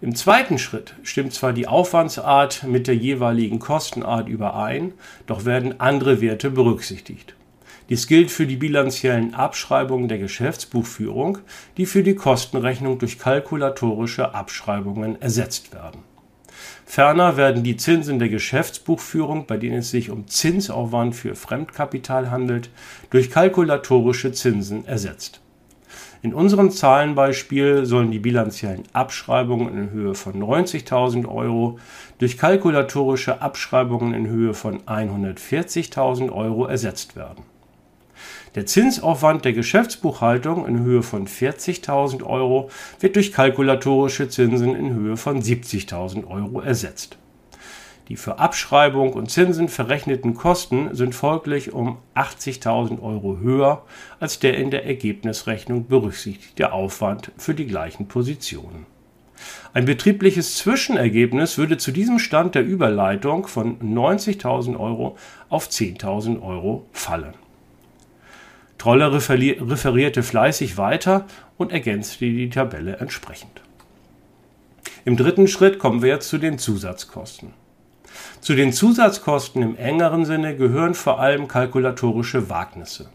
Im 0.00 0.14
zweiten 0.14 0.58
Schritt 0.58 0.94
stimmt 1.02 1.34
zwar 1.34 1.52
die 1.52 1.66
Aufwandsart 1.66 2.62
mit 2.62 2.86
der 2.86 2.94
jeweiligen 2.94 3.58
Kostenart 3.58 4.28
überein, 4.28 4.92
doch 5.26 5.44
werden 5.44 5.80
andere 5.80 6.20
Werte 6.20 6.50
berücksichtigt. 6.50 7.34
Dies 7.88 8.06
gilt 8.06 8.30
für 8.30 8.46
die 8.46 8.56
bilanziellen 8.56 9.34
Abschreibungen 9.34 10.06
der 10.06 10.18
Geschäftsbuchführung, 10.18 11.38
die 11.78 11.86
für 11.86 12.04
die 12.04 12.14
Kostenrechnung 12.14 12.98
durch 12.98 13.18
kalkulatorische 13.18 14.34
Abschreibungen 14.34 15.20
ersetzt 15.20 15.72
werden. 15.72 16.02
Ferner 16.86 17.36
werden 17.36 17.64
die 17.64 17.76
Zinsen 17.76 18.20
der 18.20 18.28
Geschäftsbuchführung, 18.28 19.46
bei 19.46 19.56
denen 19.56 19.78
es 19.78 19.90
sich 19.90 20.10
um 20.10 20.28
Zinsaufwand 20.28 21.16
für 21.16 21.34
Fremdkapital 21.34 22.30
handelt, 22.30 22.70
durch 23.10 23.30
kalkulatorische 23.30 24.30
Zinsen 24.32 24.86
ersetzt. 24.86 25.40
In 26.20 26.34
unserem 26.34 26.72
Zahlenbeispiel 26.72 27.86
sollen 27.86 28.10
die 28.10 28.18
bilanziellen 28.18 28.82
Abschreibungen 28.92 29.68
in 29.68 29.90
Höhe 29.90 30.14
von 30.16 30.34
90.000 30.34 31.28
Euro 31.28 31.78
durch 32.18 32.36
kalkulatorische 32.36 33.40
Abschreibungen 33.40 34.14
in 34.14 34.26
Höhe 34.26 34.52
von 34.52 34.80
140.000 34.80 36.32
Euro 36.32 36.66
ersetzt 36.66 37.14
werden. 37.14 37.44
Der 38.56 38.66
Zinsaufwand 38.66 39.44
der 39.44 39.52
Geschäftsbuchhaltung 39.52 40.66
in 40.66 40.80
Höhe 40.80 41.04
von 41.04 41.28
40.000 41.28 42.24
Euro 42.24 42.68
wird 42.98 43.14
durch 43.14 43.32
kalkulatorische 43.32 44.28
Zinsen 44.28 44.74
in 44.74 44.92
Höhe 44.94 45.16
von 45.16 45.40
70.000 45.40 46.26
Euro 46.26 46.60
ersetzt. 46.60 47.16
Die 48.08 48.16
für 48.16 48.38
Abschreibung 48.38 49.12
und 49.12 49.30
Zinsen 49.30 49.68
verrechneten 49.68 50.34
Kosten 50.34 50.94
sind 50.94 51.14
folglich 51.14 51.74
um 51.74 51.98
80.000 52.14 53.02
Euro 53.02 53.38
höher 53.38 53.84
als 54.18 54.38
der 54.38 54.56
in 54.56 54.70
der 54.70 54.86
Ergebnisrechnung 54.86 55.86
berücksichtigte 55.86 56.72
Aufwand 56.72 57.32
für 57.36 57.54
die 57.54 57.66
gleichen 57.66 58.08
Positionen. 58.08 58.86
Ein 59.74 59.84
betriebliches 59.84 60.56
Zwischenergebnis 60.56 61.58
würde 61.58 61.76
zu 61.76 61.92
diesem 61.92 62.18
Stand 62.18 62.54
der 62.54 62.64
Überleitung 62.64 63.46
von 63.46 63.78
90.000 63.78 64.78
Euro 64.78 65.16
auf 65.50 65.68
10.000 65.68 66.42
Euro 66.42 66.86
fallen. 66.92 67.34
Troller 68.78 69.12
referierte 69.12 70.22
fleißig 70.22 70.78
weiter 70.78 71.26
und 71.58 71.72
ergänzte 71.72 72.24
die 72.24 72.48
Tabelle 72.48 72.96
entsprechend. 72.96 73.60
Im 75.04 75.16
dritten 75.16 75.46
Schritt 75.46 75.78
kommen 75.78 76.00
wir 76.00 76.08
jetzt 76.08 76.28
zu 76.28 76.38
den 76.38 76.58
Zusatzkosten. 76.58 77.52
Zu 78.40 78.54
den 78.54 78.72
Zusatzkosten 78.72 79.62
im 79.62 79.76
engeren 79.76 80.24
Sinne 80.24 80.56
gehören 80.56 80.94
vor 80.94 81.20
allem 81.20 81.48
kalkulatorische 81.48 82.48
Wagnisse. 82.48 83.10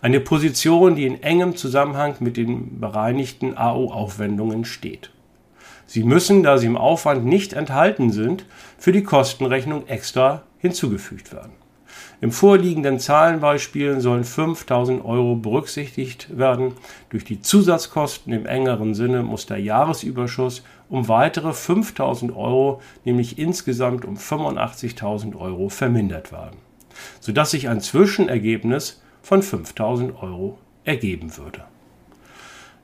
Eine 0.00 0.20
Position, 0.20 0.94
die 0.94 1.06
in 1.06 1.22
engem 1.22 1.56
Zusammenhang 1.56 2.16
mit 2.20 2.36
den 2.36 2.80
bereinigten 2.80 3.56
AO-Aufwendungen 3.56 4.64
steht. 4.64 5.10
Sie 5.86 6.04
müssen, 6.04 6.42
da 6.42 6.58
sie 6.58 6.66
im 6.66 6.76
Aufwand 6.76 7.24
nicht 7.26 7.52
enthalten 7.52 8.10
sind, 8.10 8.46
für 8.78 8.92
die 8.92 9.02
Kostenrechnung 9.02 9.86
extra 9.86 10.42
hinzugefügt 10.58 11.32
werden. 11.32 11.52
Im 12.20 12.32
vorliegenden 12.32 12.98
Zahlenbeispiel 12.98 14.00
sollen 14.00 14.24
5000 14.24 15.04
Euro 15.04 15.36
berücksichtigt 15.36 16.38
werden. 16.38 16.72
Durch 17.10 17.24
die 17.24 17.40
Zusatzkosten 17.40 18.32
im 18.32 18.46
engeren 18.46 18.94
Sinne 18.94 19.22
muss 19.22 19.46
der 19.46 19.58
Jahresüberschuss 19.58 20.62
um 20.88 21.08
weitere 21.08 21.52
5000 21.52 22.34
Euro, 22.36 22.80
nämlich 23.04 23.38
insgesamt 23.38 24.04
um 24.04 24.16
85.000 24.16 25.36
Euro 25.36 25.68
vermindert 25.68 26.32
werden, 26.32 26.58
sodass 27.20 27.50
sich 27.50 27.68
ein 27.68 27.80
Zwischenergebnis 27.80 29.02
von 29.22 29.42
5000 29.42 30.22
Euro 30.22 30.58
ergeben 30.84 31.36
würde. 31.36 31.64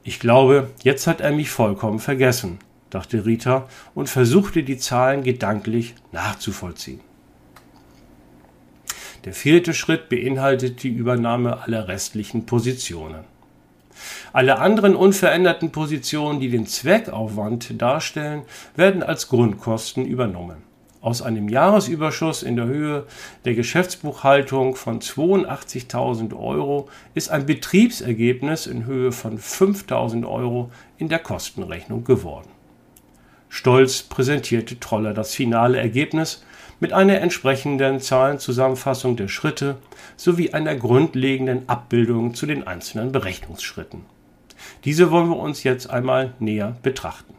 Ich 0.03 0.19
glaube, 0.19 0.71
jetzt 0.83 1.07
hat 1.07 1.21
er 1.21 1.33
mich 1.33 1.51
vollkommen 1.51 1.99
vergessen, 1.99 2.59
dachte 2.89 3.27
Rita 3.27 3.69
und 3.95 4.09
versuchte 4.09 4.63
die 4.63 4.79
Zahlen 4.79 5.23
gedanklich 5.23 5.95
nachzuvollziehen. 6.13 7.01
Der 9.25 9.35
vierte 9.35 9.75
Schritt 9.75 10.09
beinhaltet 10.09 10.83
die 10.83 10.89
Übernahme 10.89 11.61
aller 11.61 11.89
restlichen 11.89 12.47
Positionen. 12.47 13.25
Alle 14.33 14.59
anderen 14.59 14.95
unveränderten 14.95 15.71
Positionen, 15.71 16.41
die 16.41 16.51
den 16.51 16.67
Zweckaufwand 16.67 17.81
darstellen, 17.81 18.43
werden 18.77 19.03
als 19.03 19.29
Grundkosten 19.29 20.07
übernommen. 20.07 20.71
Aus 21.03 21.23
einem 21.23 21.49
Jahresüberschuss 21.49 22.43
in 22.43 22.57
der 22.57 22.67
Höhe 22.67 23.07
der 23.47 23.55
Geschäftsbuchhaltung 23.55 24.77
von 24.77 25.01
82.000 25.01 26.39
Euro 26.39 26.91
ist 27.15 27.31
ein 27.31 27.47
Betriebsergebnis 27.47 28.67
in 28.67 28.85
Höhe 28.85 29.11
von 29.11 29.39
5.000 29.39 30.29
Euro 30.29 30.71
in 30.99 31.09
der 31.09 31.21
Kostenrechnung 31.21 32.05
geworden. 32.05 32.51
Stolz 33.49 34.03
präsentierte 34.03 34.79
Troller 34.79 35.15
das 35.15 35.35
finale 35.35 35.79
Ergebnis 35.79 36.45
mit 36.81 36.93
einer 36.93 37.21
entsprechenden 37.21 38.01
Zahlenzusammenfassung 38.01 39.17
der 39.17 39.29
Schritte 39.29 39.77
sowie 40.17 40.51
einer 40.51 40.75
grundlegenden 40.75 41.69
Abbildung 41.69 42.35
zu 42.35 42.47
den 42.47 42.67
einzelnen 42.67 43.13
Berechnungsschritten. 43.13 44.05
Diese 44.85 45.11
wollen 45.11 45.29
wir 45.29 45.37
uns 45.37 45.63
jetzt 45.63 45.89
einmal 45.89 46.33
näher 46.39 46.77
betrachten. 46.83 47.35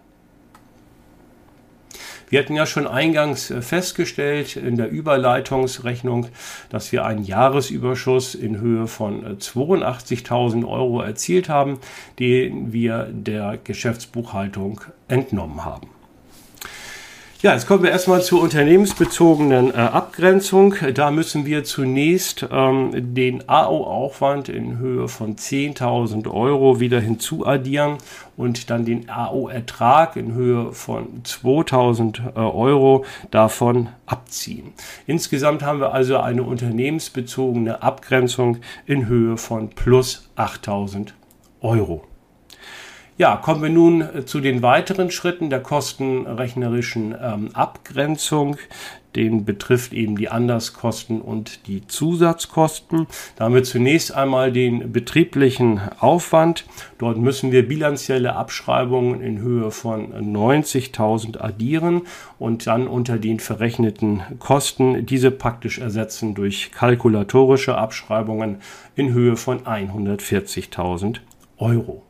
Wir 2.32 2.40
hatten 2.40 2.56
ja 2.56 2.66
schon 2.66 2.88
eingangs 2.88 3.52
äh, 3.52 3.62
festgestellt 3.62 4.56
in 4.56 4.78
der 4.78 4.90
Überleitungsrechnung, 4.90 6.28
dass 6.70 6.94
wir 6.94 7.06
einen 7.06 7.26
Jahresüberschuss 7.26 8.36
in 8.36 8.58
Höhe 8.58 8.88
von 8.88 9.38
82.000 9.38 10.62
äh, 10.62 10.66
Euro 10.66 11.02
erzielt 11.02 11.50
haben, 11.50 11.80
den 12.20 12.72
wir 12.72 13.10
der 13.12 13.60
Geschäftsbuchhaltung 13.62 14.80
entnommen 15.10 15.66
haben. 15.66 15.90
Ja, 17.44 17.54
jetzt 17.54 17.66
kommen 17.66 17.82
wir 17.82 17.90
erstmal 17.90 18.22
zur 18.22 18.40
unternehmensbezogenen 18.40 19.72
äh, 19.72 19.78
Abgrenzung. 19.78 20.76
Da 20.94 21.10
müssen 21.10 21.44
wir 21.44 21.64
zunächst 21.64 22.46
ähm, 22.52 22.92
den 23.16 23.50
AO-Aufwand 23.50 24.48
in 24.48 24.78
Höhe 24.78 25.08
von 25.08 25.38
10.000 25.38 26.32
Euro 26.32 26.80
wieder 26.80 27.00
hinzuaddieren 27.00 27.98
und 28.38 28.70
dann 28.70 28.86
den 28.86 29.10
AO-Ertrag 29.10 30.18
in 30.18 30.36
Höhe 30.36 30.72
von 30.72 31.24
2.000 31.24 32.36
äh, 32.36 32.40
Euro 32.40 33.06
davon 33.32 33.90
abziehen. 34.06 34.74
Insgesamt 35.08 35.64
haben 35.64 35.80
wir 35.80 35.96
also 35.96 36.20
eine 36.20 36.44
unternehmensbezogene 36.44 37.82
Abgrenzung 37.82 38.58
in 38.86 39.08
Höhe 39.08 39.38
von 39.38 39.70
plus 39.70 40.30
8.000 40.38 41.08
Euro. 41.62 42.04
Ja, 43.22 43.36
kommen 43.36 43.62
wir 43.62 43.70
nun 43.70 44.02
äh, 44.02 44.26
zu 44.26 44.40
den 44.40 44.64
weiteren 44.64 45.12
Schritten 45.12 45.52
der 45.52 45.60
kostenrechnerischen 45.60 47.14
ähm, 47.22 47.52
Abgrenzung. 47.54 48.58
Den 49.16 49.46
betrifft 49.46 49.94
eben 49.94 50.16
die 50.16 50.30
Anderskosten 50.30 51.22
und 51.22 51.68
die 51.68 51.86
Zusatzkosten. 51.86 53.06
Da 53.36 53.46
haben 53.46 53.54
wir 53.54 53.64
zunächst 53.64 54.12
einmal 54.12 54.52
den 54.52 54.92
betrieblichen 54.92 55.82
Aufwand. 56.00 56.66
Dort 56.98 57.18
müssen 57.18 57.52
wir 57.52 57.68
bilanzielle 57.68 58.36
Abschreibungen 58.36 59.22
in 59.22 59.38
Höhe 59.38 59.70
von 59.70 60.12
90.000 60.14 61.38
addieren 61.38 62.08
und 62.40 62.66
dann 62.66 62.88
unter 62.88 63.20
den 63.20 63.40
verrechneten 63.40 64.24
Kosten 64.40 65.06
diese 65.06 65.30
praktisch 65.30 65.78
ersetzen 65.78 66.34
durch 66.34 66.72
kalkulatorische 66.72 67.78
Abschreibungen 67.78 68.64
in 68.96 69.14
Höhe 69.14 69.36
von 69.36 69.60
140.000 69.60 71.18
Euro. 71.60 72.02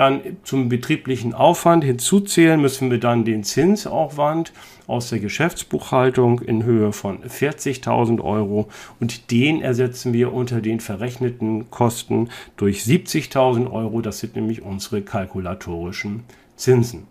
Dann 0.00 0.38
zum 0.44 0.70
betrieblichen 0.70 1.34
Aufwand 1.34 1.84
hinzuzählen 1.84 2.58
müssen 2.58 2.90
wir 2.90 2.98
dann 2.98 3.26
den 3.26 3.44
Zinsaufwand 3.44 4.54
aus 4.86 5.10
der 5.10 5.18
Geschäftsbuchhaltung 5.18 6.40
in 6.40 6.64
Höhe 6.64 6.94
von 6.94 7.22
40.000 7.22 8.22
Euro 8.22 8.70
und 8.98 9.30
den 9.30 9.60
ersetzen 9.60 10.14
wir 10.14 10.32
unter 10.32 10.62
den 10.62 10.80
verrechneten 10.80 11.70
Kosten 11.70 12.30
durch 12.56 12.80
70.000 12.80 13.70
Euro. 13.70 14.00
Das 14.00 14.20
sind 14.20 14.36
nämlich 14.36 14.62
unsere 14.62 15.02
kalkulatorischen 15.02 16.24
Zinsen. 16.56 17.06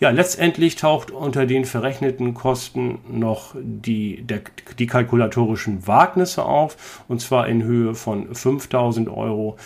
Ja, 0.00 0.10
letztendlich 0.10 0.74
taucht 0.74 1.12
unter 1.12 1.46
den 1.46 1.64
verrechneten 1.64 2.34
Kosten 2.34 2.98
noch 3.08 3.54
die, 3.62 4.22
der, 4.22 4.40
die 4.76 4.88
kalkulatorischen 4.88 5.86
Wagnisse 5.86 6.44
auf, 6.44 7.04
und 7.06 7.20
zwar 7.20 7.46
in 7.46 7.62
Höhe 7.62 7.94
von 7.94 8.34
5000 8.34 9.08
Euro. 9.08 9.56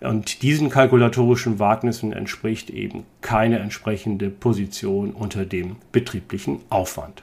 Und 0.00 0.42
diesen 0.42 0.70
kalkulatorischen 0.70 1.58
Wagnissen 1.58 2.12
entspricht 2.12 2.70
eben 2.70 3.04
keine 3.20 3.58
entsprechende 3.58 4.30
Position 4.30 5.10
unter 5.10 5.44
dem 5.44 5.76
betrieblichen 5.92 6.60
Aufwand. 6.70 7.22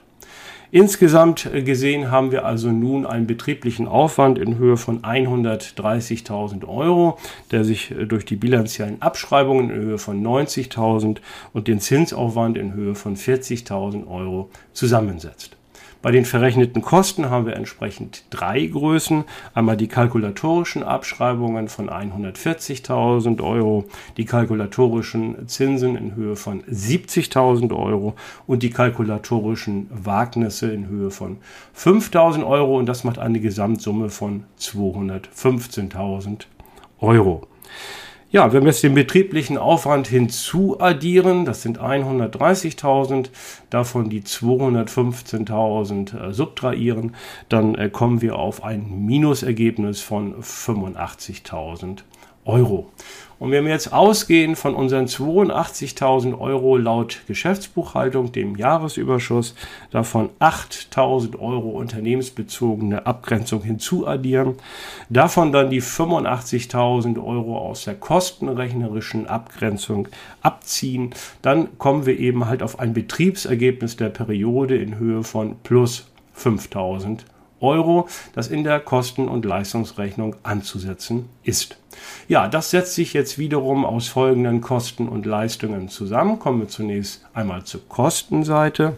Insgesamt 0.70 1.48
gesehen 1.64 2.10
haben 2.10 2.30
wir 2.30 2.44
also 2.44 2.70
nun 2.70 3.06
einen 3.06 3.26
betrieblichen 3.26 3.88
Aufwand 3.88 4.38
in 4.38 4.58
Höhe 4.58 4.76
von 4.76 5.00
130.000 5.00 6.68
Euro, 6.68 7.18
der 7.50 7.64
sich 7.64 7.94
durch 8.06 8.26
die 8.26 8.36
bilanziellen 8.36 9.00
Abschreibungen 9.00 9.70
in 9.70 9.76
Höhe 9.76 9.98
von 9.98 10.22
90.000 10.22 11.18
und 11.54 11.68
den 11.68 11.80
Zinsaufwand 11.80 12.58
in 12.58 12.74
Höhe 12.74 12.94
von 12.94 13.16
40.000 13.16 14.06
Euro 14.06 14.50
zusammensetzt. 14.74 15.57
Bei 16.00 16.12
den 16.12 16.24
verrechneten 16.24 16.80
Kosten 16.80 17.28
haben 17.28 17.46
wir 17.46 17.56
entsprechend 17.56 18.22
drei 18.30 18.66
Größen. 18.66 19.24
Einmal 19.52 19.76
die 19.76 19.88
kalkulatorischen 19.88 20.84
Abschreibungen 20.84 21.68
von 21.68 21.90
140.000 21.90 23.42
Euro, 23.42 23.84
die 24.16 24.24
kalkulatorischen 24.24 25.48
Zinsen 25.48 25.96
in 25.96 26.14
Höhe 26.14 26.36
von 26.36 26.62
70.000 26.62 27.76
Euro 27.76 28.14
und 28.46 28.62
die 28.62 28.70
kalkulatorischen 28.70 29.88
Wagnisse 29.90 30.70
in 30.70 30.86
Höhe 30.86 31.10
von 31.10 31.38
5.000 31.76 32.46
Euro. 32.46 32.78
Und 32.78 32.86
das 32.86 33.02
macht 33.02 33.18
eine 33.18 33.40
Gesamtsumme 33.40 34.08
von 34.08 34.44
215.000 34.60 36.44
Euro. 37.00 37.48
Ja, 38.30 38.52
wenn 38.52 38.64
wir 38.64 38.72
jetzt 38.72 38.82
den 38.82 38.92
betrieblichen 38.92 39.56
Aufwand 39.56 40.06
hinzuaddieren, 40.06 41.46
das 41.46 41.62
sind 41.62 41.80
130.000, 41.80 43.30
davon 43.70 44.10
die 44.10 44.20
215.000 44.20 46.28
äh, 46.28 46.34
subtrahieren, 46.34 47.14
dann 47.48 47.74
äh, 47.74 47.88
kommen 47.88 48.20
wir 48.20 48.36
auf 48.36 48.62
ein 48.62 49.06
Minusergebnis 49.06 50.02
von 50.02 50.42
85.000 50.42 52.00
Euro. 52.44 52.92
Und 53.38 53.52
wenn 53.52 53.64
wir 53.64 53.72
jetzt 53.72 53.92
ausgehen 53.92 54.56
von 54.56 54.74
unseren 54.74 55.06
82.000 55.06 56.38
Euro 56.38 56.76
laut 56.76 57.20
Geschäftsbuchhaltung, 57.28 58.32
dem 58.32 58.56
Jahresüberschuss, 58.56 59.54
davon 59.90 60.30
8.000 60.40 61.38
Euro 61.38 61.70
unternehmensbezogene 61.70 63.06
Abgrenzung 63.06 63.62
hinzuaddieren, 63.62 64.56
davon 65.08 65.52
dann 65.52 65.70
die 65.70 65.82
85.000 65.82 67.22
Euro 67.24 67.58
aus 67.58 67.84
der 67.84 67.94
kostenrechnerischen 67.94 69.28
Abgrenzung 69.28 70.08
abziehen, 70.42 71.14
dann 71.40 71.78
kommen 71.78 72.06
wir 72.06 72.18
eben 72.18 72.46
halt 72.46 72.62
auf 72.62 72.80
ein 72.80 72.92
Betriebsergebnis 72.92 73.96
der 73.96 74.08
Periode 74.08 74.76
in 74.76 74.98
Höhe 74.98 75.22
von 75.22 75.56
plus 75.62 76.10
5.000 76.36 76.76
Euro, 76.76 77.37
das 78.34 78.48
in 78.48 78.64
der 78.64 78.80
Kosten- 78.80 79.28
und 79.28 79.44
Leistungsrechnung 79.44 80.36
anzusetzen 80.42 81.28
ist. 81.42 81.76
Ja, 82.28 82.48
das 82.48 82.70
setzt 82.70 82.94
sich 82.94 83.12
jetzt 83.12 83.38
wiederum 83.38 83.84
aus 83.84 84.08
folgenden 84.08 84.60
Kosten 84.60 85.08
und 85.08 85.26
Leistungen 85.26 85.88
zusammen. 85.88 86.38
Kommen 86.38 86.60
wir 86.60 86.68
zunächst 86.68 87.24
einmal 87.34 87.64
zur 87.64 87.88
Kostenseite. 87.88 88.94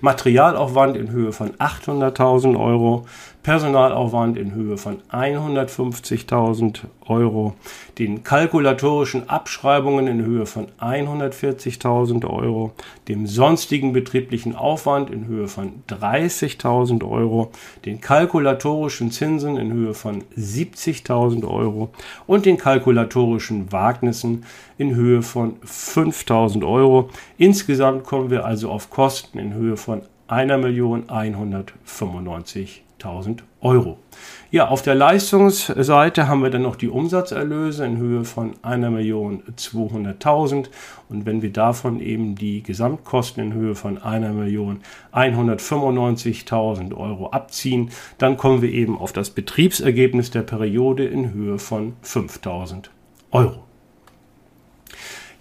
Materialaufwand 0.00 0.96
in 0.96 1.10
Höhe 1.10 1.32
von 1.32 1.52
800.000 1.54 2.58
Euro, 2.58 3.06
Personalaufwand 3.44 4.36
in 4.38 4.54
Höhe 4.54 4.78
von 4.78 5.02
150.000 5.12 6.80
Euro, 7.06 7.52
den 7.98 8.24
kalkulatorischen 8.24 9.28
Abschreibungen 9.28 10.06
in 10.06 10.24
Höhe 10.24 10.46
von 10.46 10.68
140.000 10.80 12.26
Euro, 12.26 12.72
dem 13.06 13.26
sonstigen 13.26 13.92
betrieblichen 13.92 14.56
Aufwand 14.56 15.10
in 15.10 15.26
Höhe 15.26 15.46
von 15.46 15.82
30.000 15.90 17.06
Euro, 17.06 17.52
den 17.84 18.00
kalkulatorischen 18.00 19.10
Zinsen 19.10 19.58
in 19.58 19.74
Höhe 19.74 19.92
von 19.92 20.24
70.000 20.38 21.46
Euro. 21.46 21.90
Und 22.26 22.46
den 22.46 22.56
kalkulatorischen 22.56 23.70
Wagnissen 23.70 24.46
in 24.78 24.94
Höhe 24.94 25.20
von 25.20 25.60
5.000 25.60 26.66
Euro. 26.66 27.10
Insgesamt 27.36 28.04
kommen 28.04 28.30
wir 28.30 28.46
also 28.46 28.70
auf 28.70 28.88
Kosten 28.88 29.38
in 29.38 29.52
Höhe 29.52 29.76
von 29.76 30.00
1.195.000 30.28 32.83
1000 33.04 33.44
Euro. 33.60 33.98
Ja, 34.50 34.68
auf 34.68 34.82
der 34.82 34.94
Leistungsseite 34.94 36.28
haben 36.28 36.42
wir 36.42 36.50
dann 36.50 36.60
noch 36.62 36.76
die 36.76 36.88
Umsatzerlöse 36.88 37.84
in 37.84 37.98
Höhe 37.98 38.24
von 38.24 38.54
1.200.000 38.56 40.68
und 41.08 41.26
wenn 41.26 41.42
wir 41.42 41.52
davon 41.52 41.98
eben 42.00 42.36
die 42.36 42.62
Gesamtkosten 42.62 43.42
in 43.42 43.52
Höhe 43.52 43.74
von 43.74 43.98
1.195.000 43.98 46.96
Euro 46.96 47.30
abziehen, 47.30 47.90
dann 48.18 48.36
kommen 48.36 48.62
wir 48.62 48.70
eben 48.70 48.96
auf 48.96 49.12
das 49.12 49.30
Betriebsergebnis 49.30 50.30
der 50.30 50.42
Periode 50.42 51.04
in 51.04 51.32
Höhe 51.32 51.58
von 51.58 51.94
5.000 52.04 52.90
Euro. 53.32 53.63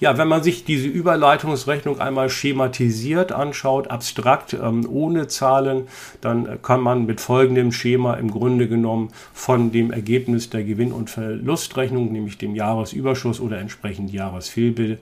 Ja, 0.03 0.17
wenn 0.17 0.27
man 0.27 0.43
sich 0.43 0.65
diese 0.65 0.89
Überleitungsrechnung 0.89 2.01
einmal 2.01 2.27
schematisiert 2.27 3.31
anschaut, 3.31 3.89
abstrakt, 3.89 4.53
ähm, 4.53 4.85
ohne 4.85 5.29
Zahlen, 5.29 5.83
dann 6.19 6.61
kann 6.61 6.81
man 6.81 7.05
mit 7.05 7.21
folgendem 7.21 7.71
Schema 7.71 8.15
im 8.15 8.29
Grunde 8.29 8.67
genommen 8.67 9.11
von 9.31 9.71
dem 9.71 9.93
Ergebnis 9.93 10.49
der 10.49 10.65
Gewinn- 10.65 10.91
und 10.91 11.09
Verlustrechnung, 11.09 12.11
nämlich 12.11 12.37
dem 12.37 12.53
Jahresüberschuss 12.53 13.39
oder 13.39 13.59
entsprechend 13.59 14.11
Jahresfehlbild, 14.11 14.99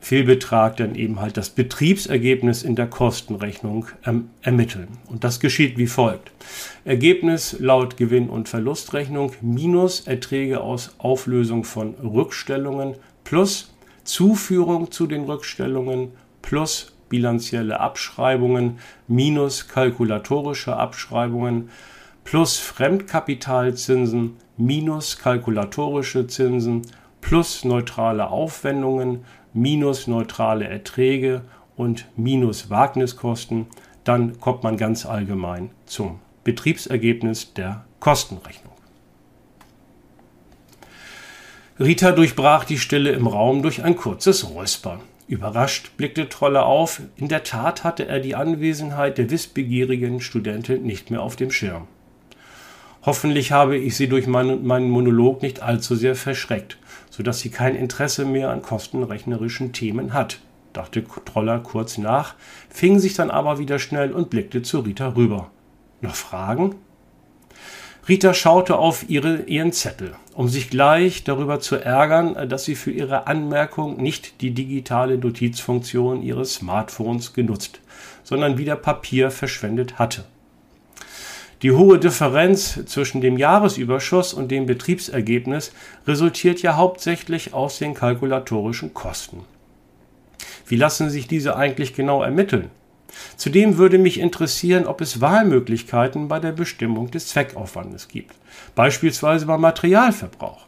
Fehlbetrag 0.00 0.76
dann 0.76 0.94
eben 0.94 1.22
halt 1.22 1.38
das 1.38 1.48
Betriebsergebnis 1.48 2.64
in 2.64 2.76
der 2.76 2.88
Kostenrechnung 2.88 3.86
ähm, 4.04 4.28
ermitteln. 4.42 4.88
Und 5.06 5.24
das 5.24 5.40
geschieht 5.40 5.78
wie 5.78 5.86
folgt. 5.86 6.32
Ergebnis 6.84 7.56
laut 7.60 7.96
Gewinn- 7.96 8.28
und 8.28 8.50
Verlustrechnung 8.50 9.32
minus 9.40 10.00
Erträge 10.00 10.60
aus 10.60 10.96
Auflösung 10.98 11.64
von 11.64 11.94
Rückstellungen 11.94 12.96
plus 13.24 13.73
Zuführung 14.04 14.90
zu 14.90 15.06
den 15.06 15.24
Rückstellungen 15.24 16.12
plus 16.42 16.94
bilanzielle 17.08 17.80
Abschreibungen 17.80 18.78
minus 19.08 19.68
kalkulatorische 19.68 20.76
Abschreibungen 20.76 21.70
plus 22.24 22.58
Fremdkapitalzinsen 22.58 24.36
minus 24.56 25.18
kalkulatorische 25.18 26.26
Zinsen 26.26 26.82
plus 27.20 27.64
neutrale 27.64 28.30
Aufwendungen 28.30 29.24
minus 29.54 30.06
neutrale 30.06 30.66
Erträge 30.66 31.42
und 31.76 32.06
minus 32.16 32.70
Wagniskosten, 32.70 33.66
dann 34.04 34.38
kommt 34.40 34.62
man 34.62 34.76
ganz 34.76 35.06
allgemein 35.06 35.70
zum 35.86 36.20
Betriebsergebnis 36.42 37.54
der 37.54 37.84
Kostenrechnung. 38.00 38.73
Rita 41.80 42.12
durchbrach 42.12 42.62
die 42.62 42.78
Stille 42.78 43.10
im 43.10 43.26
Raum 43.26 43.60
durch 43.62 43.82
ein 43.82 43.96
kurzes 43.96 44.48
Räuspern. 44.48 45.00
Überrascht 45.26 45.96
blickte 45.96 46.28
Trolle 46.28 46.62
auf. 46.62 47.00
In 47.16 47.26
der 47.26 47.42
Tat 47.42 47.82
hatte 47.82 48.06
er 48.06 48.20
die 48.20 48.36
Anwesenheit 48.36 49.18
der 49.18 49.28
wissbegierigen 49.28 50.20
Studentin 50.20 50.84
nicht 50.84 51.10
mehr 51.10 51.20
auf 51.20 51.34
dem 51.34 51.50
Schirm. 51.50 51.88
Hoffentlich 53.02 53.50
habe 53.50 53.76
ich 53.76 53.96
sie 53.96 54.08
durch 54.08 54.28
meinen, 54.28 54.64
meinen 54.64 54.88
Monolog 54.88 55.42
nicht 55.42 55.62
allzu 55.62 55.96
sehr 55.96 56.14
verschreckt, 56.14 56.78
so 57.10 57.24
dass 57.24 57.40
sie 57.40 57.50
kein 57.50 57.74
Interesse 57.74 58.24
mehr 58.24 58.50
an 58.50 58.62
kostenrechnerischen 58.62 59.72
Themen 59.72 60.12
hat, 60.12 60.38
dachte 60.74 61.02
Troller 61.24 61.58
kurz 61.58 61.98
nach, 61.98 62.36
fing 62.68 63.00
sich 63.00 63.14
dann 63.14 63.32
aber 63.32 63.58
wieder 63.58 63.80
schnell 63.80 64.12
und 64.12 64.30
blickte 64.30 64.62
zu 64.62 64.78
Rita 64.78 65.16
rüber. 65.16 65.50
Noch 66.00 66.14
Fragen? 66.14 66.76
Rita 68.06 68.34
schaute 68.34 68.76
auf 68.76 69.08
ihre, 69.08 69.44
ihren 69.44 69.72
Zettel, 69.72 70.14
um 70.34 70.48
sich 70.48 70.68
gleich 70.68 71.24
darüber 71.24 71.60
zu 71.60 71.76
ärgern, 71.76 72.48
dass 72.50 72.64
sie 72.64 72.74
für 72.74 72.90
ihre 72.90 73.26
Anmerkung 73.26 73.96
nicht 73.96 74.42
die 74.42 74.50
digitale 74.50 75.16
Notizfunktion 75.16 76.22
ihres 76.22 76.54
Smartphones 76.54 77.32
genutzt, 77.32 77.80
sondern 78.22 78.58
wieder 78.58 78.76
Papier 78.76 79.30
verschwendet 79.30 79.98
hatte. 79.98 80.24
Die 81.62 81.72
hohe 81.72 81.98
Differenz 81.98 82.78
zwischen 82.84 83.22
dem 83.22 83.38
Jahresüberschuss 83.38 84.34
und 84.34 84.50
dem 84.50 84.66
Betriebsergebnis 84.66 85.72
resultiert 86.06 86.60
ja 86.60 86.76
hauptsächlich 86.76 87.54
aus 87.54 87.78
den 87.78 87.94
kalkulatorischen 87.94 88.92
Kosten. 88.92 89.44
Wie 90.66 90.76
lassen 90.76 91.08
sich 91.08 91.26
diese 91.26 91.56
eigentlich 91.56 91.94
genau 91.94 92.22
ermitteln? 92.22 92.70
Zudem 93.36 93.78
würde 93.78 93.98
mich 93.98 94.20
interessieren, 94.20 94.86
ob 94.86 95.00
es 95.00 95.20
Wahlmöglichkeiten 95.20 96.28
bei 96.28 96.40
der 96.40 96.52
Bestimmung 96.52 97.10
des 97.10 97.28
Zweckaufwandes 97.28 98.08
gibt, 98.08 98.34
beispielsweise 98.74 99.46
beim 99.46 99.60
Materialverbrauch. 99.60 100.66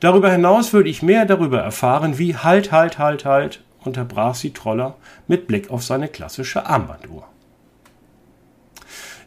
Darüber 0.00 0.30
hinaus 0.30 0.72
würde 0.72 0.88
ich 0.88 1.02
mehr 1.02 1.26
darüber 1.26 1.60
erfahren, 1.60 2.18
wie 2.18 2.36
halt, 2.36 2.72
halt, 2.72 2.98
halt, 2.98 3.24
halt, 3.24 3.62
unterbrach 3.84 4.34
sie 4.34 4.52
Troller 4.52 4.96
mit 5.26 5.46
Blick 5.46 5.70
auf 5.70 5.82
seine 5.82 6.08
klassische 6.08 6.66
Armbanduhr. 6.66 7.26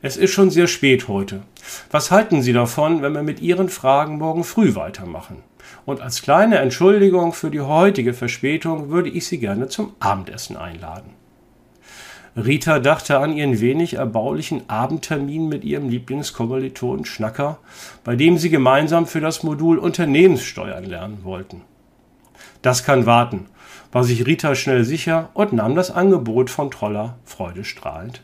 Es 0.02 0.16
ist 0.16 0.32
schon 0.32 0.52
sehr 0.52 0.68
spät 0.68 1.08
heute. 1.08 1.42
Was 1.90 2.12
halten 2.12 2.42
Sie 2.44 2.54
davon, 2.54 3.02
wenn 3.02 3.14
wir 3.14 3.24
mit 3.24 3.42
Ihren 3.42 3.68
Fragen 3.68 4.20
morgen 4.20 4.44
früh 4.44 4.76
weitermachen? 4.76 5.44
Und 5.86 6.02
als 6.02 6.22
kleine 6.22 6.60
Entschuldigung 6.60 7.34
für 7.34 7.50
die 7.50 7.62
heutige 7.62 8.14
Verspätung 8.14 8.90
würde 8.90 9.10
ich 9.10 9.26
Sie 9.26 9.40
gerne 9.40 9.70
zum 9.70 9.96
Abendessen 10.00 10.56
einladen. 10.56 11.17
Rita 12.38 12.78
dachte 12.78 13.18
an 13.18 13.36
ihren 13.36 13.60
wenig 13.62 13.96
erbaulichen 13.96 14.70
Abendtermin 14.70 15.50
mit 15.50 15.64
ihrem 15.64 15.90
Lieblingskommilitonen 15.90 17.04
Schnacker, 17.04 17.58
bei 18.04 18.16
dem 18.16 18.38
sie 18.38 18.52
gemeinsam 18.52 19.08
für 19.08 19.22
das 19.22 19.42
Modul 19.42 19.80
Unternehmenssteuern 19.80 20.86
lernen 20.86 21.24
wollten. 21.24 21.64
Das 22.62 22.84
kann 22.84 23.08
warten, 23.08 23.48
war 23.92 24.04
sich 24.04 24.28
Rita 24.28 24.54
schnell 24.54 24.84
sicher 24.84 25.30
und 25.34 25.52
nahm 25.52 25.76
das 25.76 25.90
Angebot 25.90 26.52
von 26.52 26.70
Troller 26.70 27.18
freudestrahlend 27.26 28.22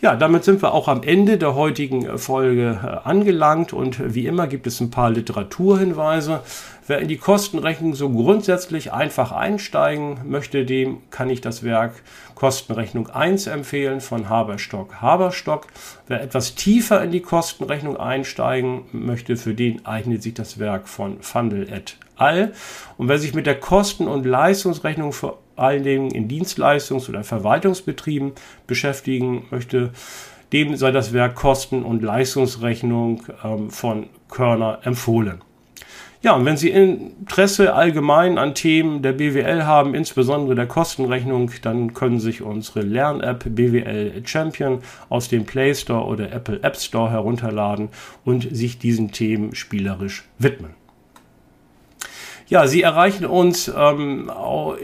ja, 0.00 0.16
damit 0.16 0.44
sind 0.44 0.62
wir 0.62 0.72
auch 0.72 0.88
am 0.88 1.02
Ende 1.02 1.36
der 1.36 1.54
heutigen 1.54 2.06
äh, 2.06 2.18
Folge 2.18 2.80
äh, 2.82 3.08
angelangt 3.08 3.72
und 3.72 4.14
wie 4.14 4.26
immer 4.26 4.46
gibt 4.46 4.66
es 4.66 4.80
ein 4.80 4.90
paar 4.90 5.10
Literaturhinweise. 5.10 6.40
Wer 6.86 6.98
in 6.98 7.08
die 7.08 7.18
Kostenrechnung 7.18 7.94
so 7.94 8.10
grundsätzlich 8.10 8.92
einfach 8.92 9.30
einsteigen 9.30 10.20
möchte, 10.24 10.64
dem 10.64 10.98
kann 11.10 11.30
ich 11.30 11.40
das 11.40 11.62
Werk 11.62 11.92
Kostenrechnung 12.34 13.10
1 13.10 13.46
empfehlen 13.46 14.00
von 14.00 14.28
Haberstock 14.28 15.00
Haberstock. 15.00 15.66
Wer 16.08 16.22
etwas 16.22 16.54
tiefer 16.54 17.04
in 17.04 17.12
die 17.12 17.20
Kostenrechnung 17.20 17.96
einsteigen 17.96 18.86
möchte, 18.92 19.36
für 19.36 19.54
den 19.54 19.84
eignet 19.86 20.22
sich 20.22 20.34
das 20.34 20.58
Werk 20.58 20.88
von 20.88 21.20
Fundel 21.20 21.70
et 21.70 21.96
al. 22.16 22.52
Und 22.96 23.08
wer 23.08 23.18
sich 23.18 23.34
mit 23.34 23.46
der 23.46 23.60
Kosten- 23.60 24.08
und 24.08 24.26
Leistungsrechnung 24.26 25.12
vor 25.12 25.38
allen 25.60 25.82
Dingen 25.82 26.10
in 26.10 26.28
Dienstleistungs- 26.28 27.08
oder 27.08 27.24
Verwaltungsbetrieben 27.24 28.32
beschäftigen 28.66 29.46
möchte, 29.50 29.90
dem 30.52 30.76
sei 30.76 30.90
das 30.90 31.12
Werk 31.12 31.34
Kosten- 31.34 31.84
und 31.84 32.02
Leistungsrechnung 32.02 33.22
ähm, 33.44 33.70
von 33.70 34.08
Körner 34.28 34.80
empfohlen. 34.82 35.42
Ja, 36.22 36.34
und 36.34 36.44
wenn 36.44 36.58
Sie 36.58 36.68
Interesse 36.68 37.72
allgemein 37.72 38.36
an 38.36 38.54
Themen 38.54 39.00
der 39.00 39.12
BWL 39.12 39.64
haben, 39.64 39.94
insbesondere 39.94 40.54
der 40.54 40.66
Kostenrechnung, 40.66 41.50
dann 41.62 41.94
können 41.94 42.20
sich 42.20 42.42
unsere 42.42 42.82
Lern-App 42.82 43.44
BWL 43.48 44.20
Champion 44.26 44.80
aus 45.08 45.28
dem 45.28 45.46
Play 45.46 45.74
Store 45.74 46.04
oder 46.04 46.30
Apple 46.30 46.62
App 46.62 46.76
Store 46.76 47.10
herunterladen 47.10 47.88
und 48.22 48.54
sich 48.54 48.78
diesen 48.78 49.12
Themen 49.12 49.54
spielerisch 49.54 50.24
widmen. 50.38 50.79
Ja, 52.50 52.66
Sie 52.66 52.82
erreichen 52.82 53.26
uns 53.26 53.72
ähm, 53.72 54.28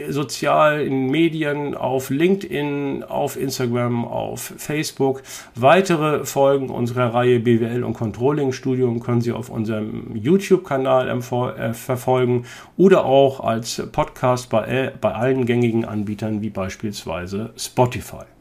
sozial 0.07 0.79
in 0.79 1.07
Medien, 1.07 1.75
auf 1.75 2.09
LinkedIn, 2.09 3.03
auf 3.03 3.35
Instagram, 3.35 4.05
auf 4.05 4.53
Facebook. 4.55 5.21
Weitere 5.53 6.23
Folgen 6.23 6.69
unserer 6.69 7.13
Reihe 7.13 7.41
BWL 7.41 7.83
und 7.83 7.93
Controlling 7.93 8.53
Studium 8.53 9.01
können 9.01 9.19
Sie 9.19 9.33
auf 9.33 9.49
unserem 9.49 10.15
YouTube-Kanal 10.15 11.09
äh, 11.09 11.73
verfolgen 11.73 12.45
oder 12.77 13.03
auch 13.03 13.41
als 13.41 13.85
Podcast 13.91 14.49
bei, 14.49 14.63
äh, 14.65 14.91
bei 15.01 15.13
allen 15.13 15.45
gängigen 15.45 15.83
Anbietern 15.83 16.41
wie 16.41 16.49
beispielsweise 16.49 17.51
Spotify. 17.57 18.36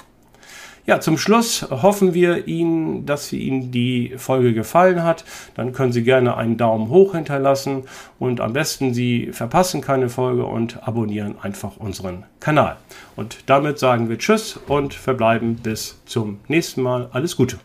Ja, 0.87 1.01
zum 1.01 1.19
Schluss 1.19 1.67
hoffen 1.69 2.15
wir 2.15 2.47
Ihnen, 2.47 3.07
dass 3.07 3.33
Ihnen 3.33 3.73
die 3.73 4.15
Folge 4.17 4.55
gefallen 4.55 5.03
hat. 5.03 5.25
Dann 5.57 5.73
können 5.73 5.91
Sie 5.91 6.05
gerne 6.05 6.37
einen 6.37 6.57
Daumen 6.57 6.91
hoch 6.91 7.15
hinterlassen 7.17 7.83
und 8.21 8.41
am 8.41 8.53
besten 8.53 8.95
Sie 8.95 9.33
verpassen 9.33 9.81
keine 9.81 10.09
Folge 10.09 10.45
und 10.45 10.87
abonnieren 10.87 11.35
einfach 11.43 11.77
unseren 11.79 12.23
Kanal. 12.39 12.77
Und 13.17 13.39
damit 13.47 13.81
sagen 13.81 14.09
wir 14.09 14.19
Tschüss 14.19 14.61
und 14.69 14.95
verbleiben 14.95 15.57
bis 15.57 16.01
zum 16.07 16.39
nächsten 16.47 16.83
Mal. 16.83 17.09
Alles 17.13 17.37
Gute. 17.37 17.59